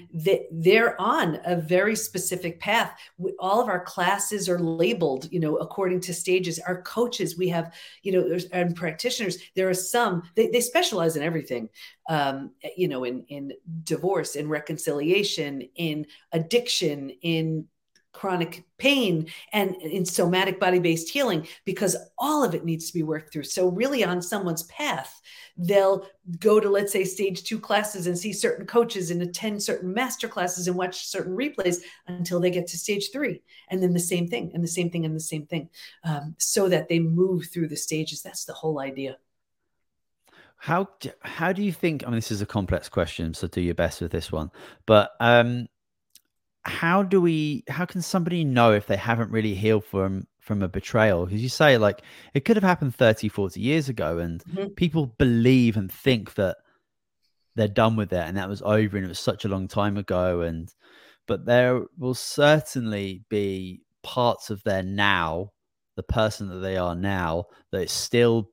[0.51, 2.99] they're on a very specific path.
[3.39, 6.59] All of our classes are labeled, you know, according to stages.
[6.59, 7.73] Our coaches, we have,
[8.03, 9.37] you know, and practitioners.
[9.55, 11.69] There are some they, they specialize in everything,
[12.09, 13.53] um, you know, in in
[13.85, 17.67] divorce, in reconciliation, in addiction, in
[18.11, 23.03] chronic pain and in somatic body based healing because all of it needs to be
[23.03, 23.43] worked through.
[23.43, 25.21] So, really, on someone's path,
[25.57, 26.05] they'll
[26.39, 30.27] go to, let's say, stage two classes and see certain coaches and attend certain master
[30.27, 33.41] classes and watch certain replays until they get to stage three.
[33.69, 35.69] And then the same thing, and the same thing, and the same thing,
[36.03, 38.21] um, so that they move through the stages.
[38.21, 39.17] That's the whole idea.
[40.57, 40.89] How
[41.21, 42.03] how do you think?
[42.03, 44.51] I mean, this is a complex question, so do your best with this one.
[44.85, 45.67] But um,
[46.63, 50.67] how do we how can somebody know if they haven't really healed from from a
[50.67, 52.01] betrayal because you say like
[52.33, 54.67] it could have happened 30 40 years ago and mm-hmm.
[54.69, 56.57] people believe and think that
[57.55, 59.97] they're done with it and that was over and it was such a long time
[59.97, 60.73] ago and
[61.27, 65.51] but there will certainly be parts of their now
[65.95, 68.49] the person that they are now that is still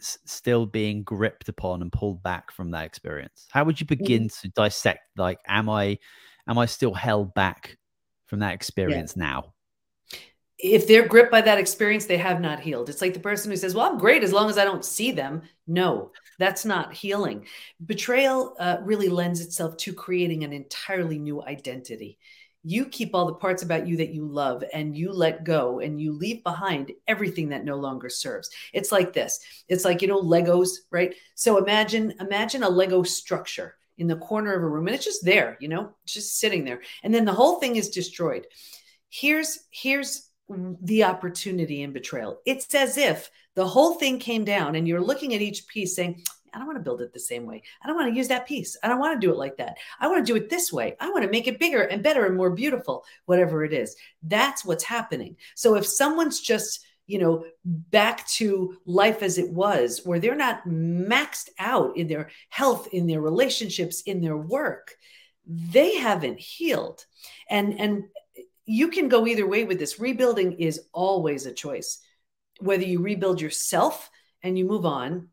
[0.00, 4.46] still being gripped upon and pulled back from that experience how would you begin mm-hmm.
[4.46, 5.96] to dissect like am i
[6.48, 7.76] am I still held back
[8.26, 9.24] from that experience yeah.
[9.24, 9.54] now?
[10.58, 12.88] If they're gripped by that experience, they have not healed.
[12.88, 15.12] It's like the person who says, Well, I'm great as long as I don't see
[15.12, 15.42] them.
[15.68, 17.46] No, that's not healing.
[17.84, 22.18] Betrayal uh, really lends itself to creating an entirely new identity.
[22.64, 26.00] You keep all the parts about you that you love and you let go and
[26.00, 28.50] you leave behind everything that no longer serves.
[28.72, 29.38] It's like this.
[29.68, 31.14] It's like, you know, Legos, right?
[31.36, 35.24] So imagine imagine a Lego structure in the corner of a room and it's just
[35.24, 38.46] there you know just sitting there and then the whole thing is destroyed
[39.10, 40.30] here's here's
[40.82, 45.34] the opportunity in betrayal it's as if the whole thing came down and you're looking
[45.34, 46.22] at each piece saying
[46.54, 47.62] I don't want to build it the same way.
[47.82, 48.76] I don't want to use that piece.
[48.82, 49.76] I don't want to do it like that.
[50.00, 50.96] I want to do it this way.
[51.00, 53.96] I want to make it bigger and better and more beautiful, whatever it is.
[54.22, 55.36] That's what's happening.
[55.54, 60.68] So if someone's just you know, back to life as it was, where they're not
[60.68, 64.94] maxed out in their health, in their relationships, in their work,
[65.46, 67.04] they haven't healed.
[67.48, 68.04] And and
[68.66, 69.98] you can go either way with this.
[69.98, 71.98] Rebuilding is always a choice.
[72.60, 74.10] Whether you rebuild yourself
[74.42, 75.28] and you move on,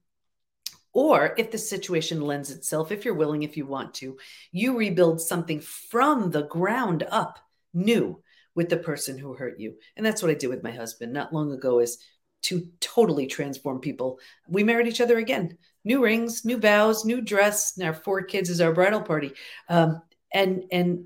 [0.94, 4.18] or if the situation lends itself, if you're willing, if you want to,
[4.54, 7.38] you rebuild something from the ground up,
[7.74, 8.24] new
[8.56, 9.76] with the person who hurt you.
[9.96, 11.98] And that's what I did with my husband not long ago is
[12.44, 14.20] to totally transform people.
[14.48, 15.58] We married each other again.
[15.84, 19.34] New rings, new vows, new dress, and our four kids is our bridal party.
[19.68, 20.02] Um,
[20.34, 21.06] and and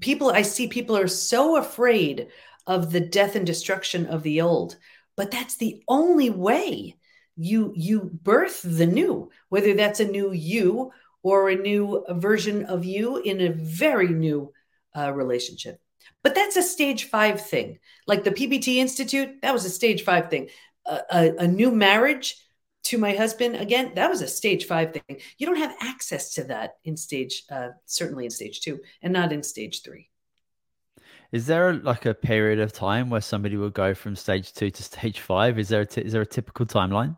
[0.00, 2.28] people I see people are so afraid
[2.66, 4.76] of the death and destruction of the old,
[5.16, 6.96] but that's the only way
[7.36, 12.84] you you birth the new, whether that's a new you or a new version of
[12.84, 14.52] you in a very new
[14.96, 15.80] uh, relationship.
[16.22, 17.78] But that's a stage five thing.
[18.06, 20.48] Like the PBT Institute, that was a stage five thing.
[20.86, 22.36] A, a, a new marriage
[22.84, 25.20] to my husband, again, that was a stage five thing.
[25.38, 29.32] You don't have access to that in stage, uh, certainly in stage two, and not
[29.32, 30.08] in stage three.
[31.32, 34.82] Is there like a period of time where somebody will go from stage two to
[34.82, 35.58] stage five?
[35.58, 37.16] Is there a t- is there a typical timeline?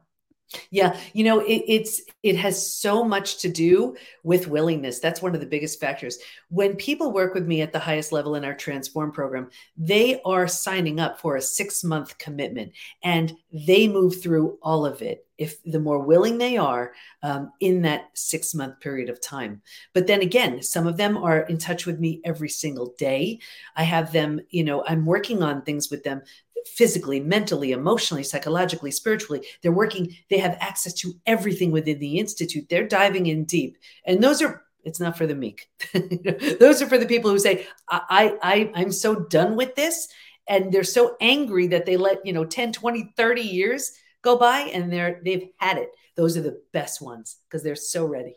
[0.70, 4.98] Yeah, you know, it, it's it has so much to do with willingness.
[4.98, 6.18] That's one of the biggest factors.
[6.50, 10.46] When people work with me at the highest level in our transform program, they are
[10.46, 12.72] signing up for a 6-month commitment
[13.02, 16.92] and they move through all of it if the more willing they are
[17.22, 19.60] um, in that six month period of time.
[19.92, 23.40] But then again, some of them are in touch with me every single day.
[23.74, 26.22] I have them, you know, I'm working on things with them
[26.66, 29.46] physically, mentally, emotionally, psychologically, spiritually.
[29.62, 32.68] They're working, they have access to everything within the Institute.
[32.68, 33.78] They're diving in deep.
[34.06, 35.68] And those are, it's not for the meek.
[36.60, 40.08] those are for the people who say, I, I, I'm so done with this.
[40.48, 43.92] And they're so angry that they let, you know, 10, 20, 30 years
[44.22, 45.90] go by and they're, they've had it.
[46.16, 48.36] Those are the best ones because they're so ready.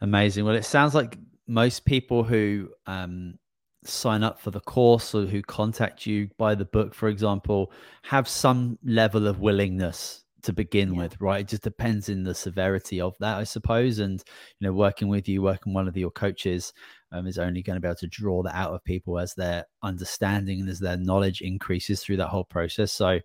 [0.00, 0.44] Amazing.
[0.44, 3.38] Well, it sounds like most people who um,
[3.84, 7.72] sign up for the course or who contact you buy the book for example
[8.02, 11.02] have some level of willingness to begin yeah.
[11.02, 11.40] with right?
[11.40, 13.98] It just depends in the severity of that i suppose.
[13.98, 14.22] And
[14.58, 16.72] you know working with you working one of your coaches
[17.12, 19.64] um, is only going to be able to draw that out of people as their
[19.82, 22.92] understanding and as their knowledge increases through that whole process.
[22.92, 23.20] So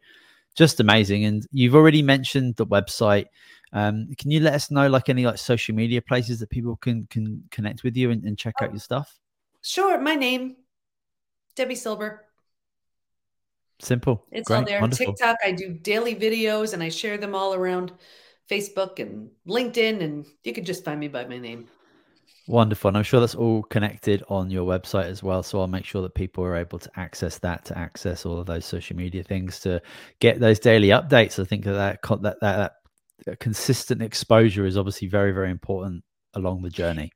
[0.56, 1.26] just amazing.
[1.26, 3.26] And you've already mentioned the website.
[3.74, 7.08] Um, can you let us know like any like social media places that people can
[7.10, 8.74] can connect with you and, and check out oh.
[8.74, 9.20] your stuff
[9.66, 10.58] Sure, my name,
[11.58, 12.24] Debi Silber.
[13.80, 14.24] Simple.
[14.32, 14.58] It's Great.
[14.58, 14.80] all there.
[14.80, 15.08] Wonderful.
[15.08, 17.92] TikTok, I do daily videos and I share them all around
[18.48, 21.68] Facebook and LinkedIn, and you can just find me by my name.
[22.48, 22.90] Wonderful.
[22.90, 25.42] And I'm sure that's all connected on your website as well.
[25.42, 28.46] So I'll make sure that people are able to access that, to access all of
[28.46, 29.82] those social media things, to
[30.20, 31.40] get those daily updates.
[31.42, 32.74] I think that that, that, that,
[33.26, 36.04] that consistent exposure is obviously very, very important
[36.36, 37.12] along the journey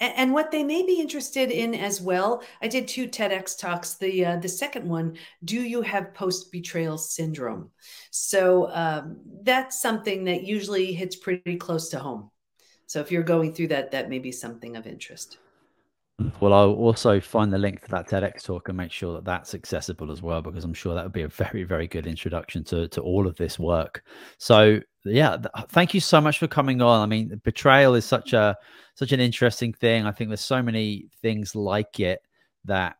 [0.00, 4.24] and what they may be interested in as well i did two tedx talks the
[4.24, 7.70] uh, the second one do you have post betrayal syndrome?
[8.10, 12.30] So um, that's something that usually hits pretty close to home.
[12.86, 15.38] So if you're going through that that may be something of interest
[16.40, 19.54] well, I'll also find the link to that TEDx talk and make sure that that's
[19.54, 22.88] accessible as well, because I'm sure that would be a very, very good introduction to
[22.88, 24.02] to all of this work.
[24.38, 27.00] So, yeah, th- thank you so much for coming on.
[27.00, 28.56] I mean, betrayal is such a
[28.94, 30.06] such an interesting thing.
[30.06, 32.20] I think there's so many things like it
[32.64, 32.96] that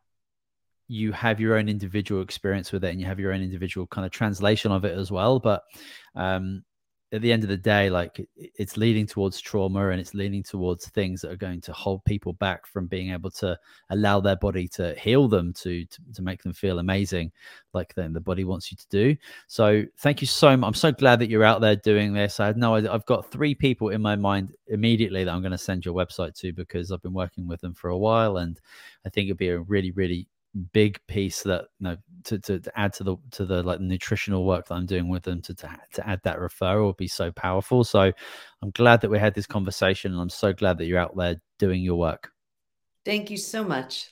[0.87, 4.05] you have your own individual experience with it, and you have your own individual kind
[4.05, 5.39] of translation of it as well.
[5.39, 5.63] But
[6.15, 6.63] um,
[7.11, 10.87] at the end of the day, like it's leading towards trauma and it's leading towards
[10.89, 13.57] things that are going to hold people back from being able to
[13.89, 17.31] allow their body to heal them to to, to make them feel amazing,
[17.73, 19.15] like then the body wants you to do.
[19.47, 20.67] So thank you so much.
[20.67, 22.39] I'm so glad that you're out there doing this.
[22.39, 22.91] I had no idea.
[22.91, 26.35] I've got three people in my mind immediately that I'm going to send your website
[26.39, 28.59] to because I've been working with them for a while, and
[29.05, 30.27] I think it'd be a really, really
[30.73, 34.45] big piece that you know to, to, to, add to the to the like nutritional
[34.45, 37.31] work that I'm doing with them to, to to add that referral would be so
[37.31, 37.83] powerful.
[37.83, 38.11] So
[38.61, 41.41] I'm glad that we had this conversation and I'm so glad that you're out there
[41.59, 42.31] doing your work.
[43.05, 44.11] Thank you so much.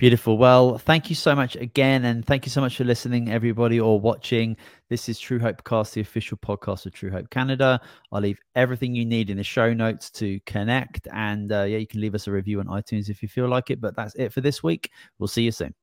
[0.00, 0.38] Beautiful.
[0.38, 2.06] Well, thank you so much again.
[2.06, 4.56] And thank you so much for listening, everybody, or watching.
[4.88, 7.78] This is True Hope Cast, the official podcast of True Hope Canada.
[8.10, 11.06] I'll leave everything you need in the show notes to connect.
[11.12, 13.68] And uh, yeah, you can leave us a review on iTunes if you feel like
[13.68, 13.78] it.
[13.78, 14.90] But that's it for this week.
[15.18, 15.74] We'll see you soon.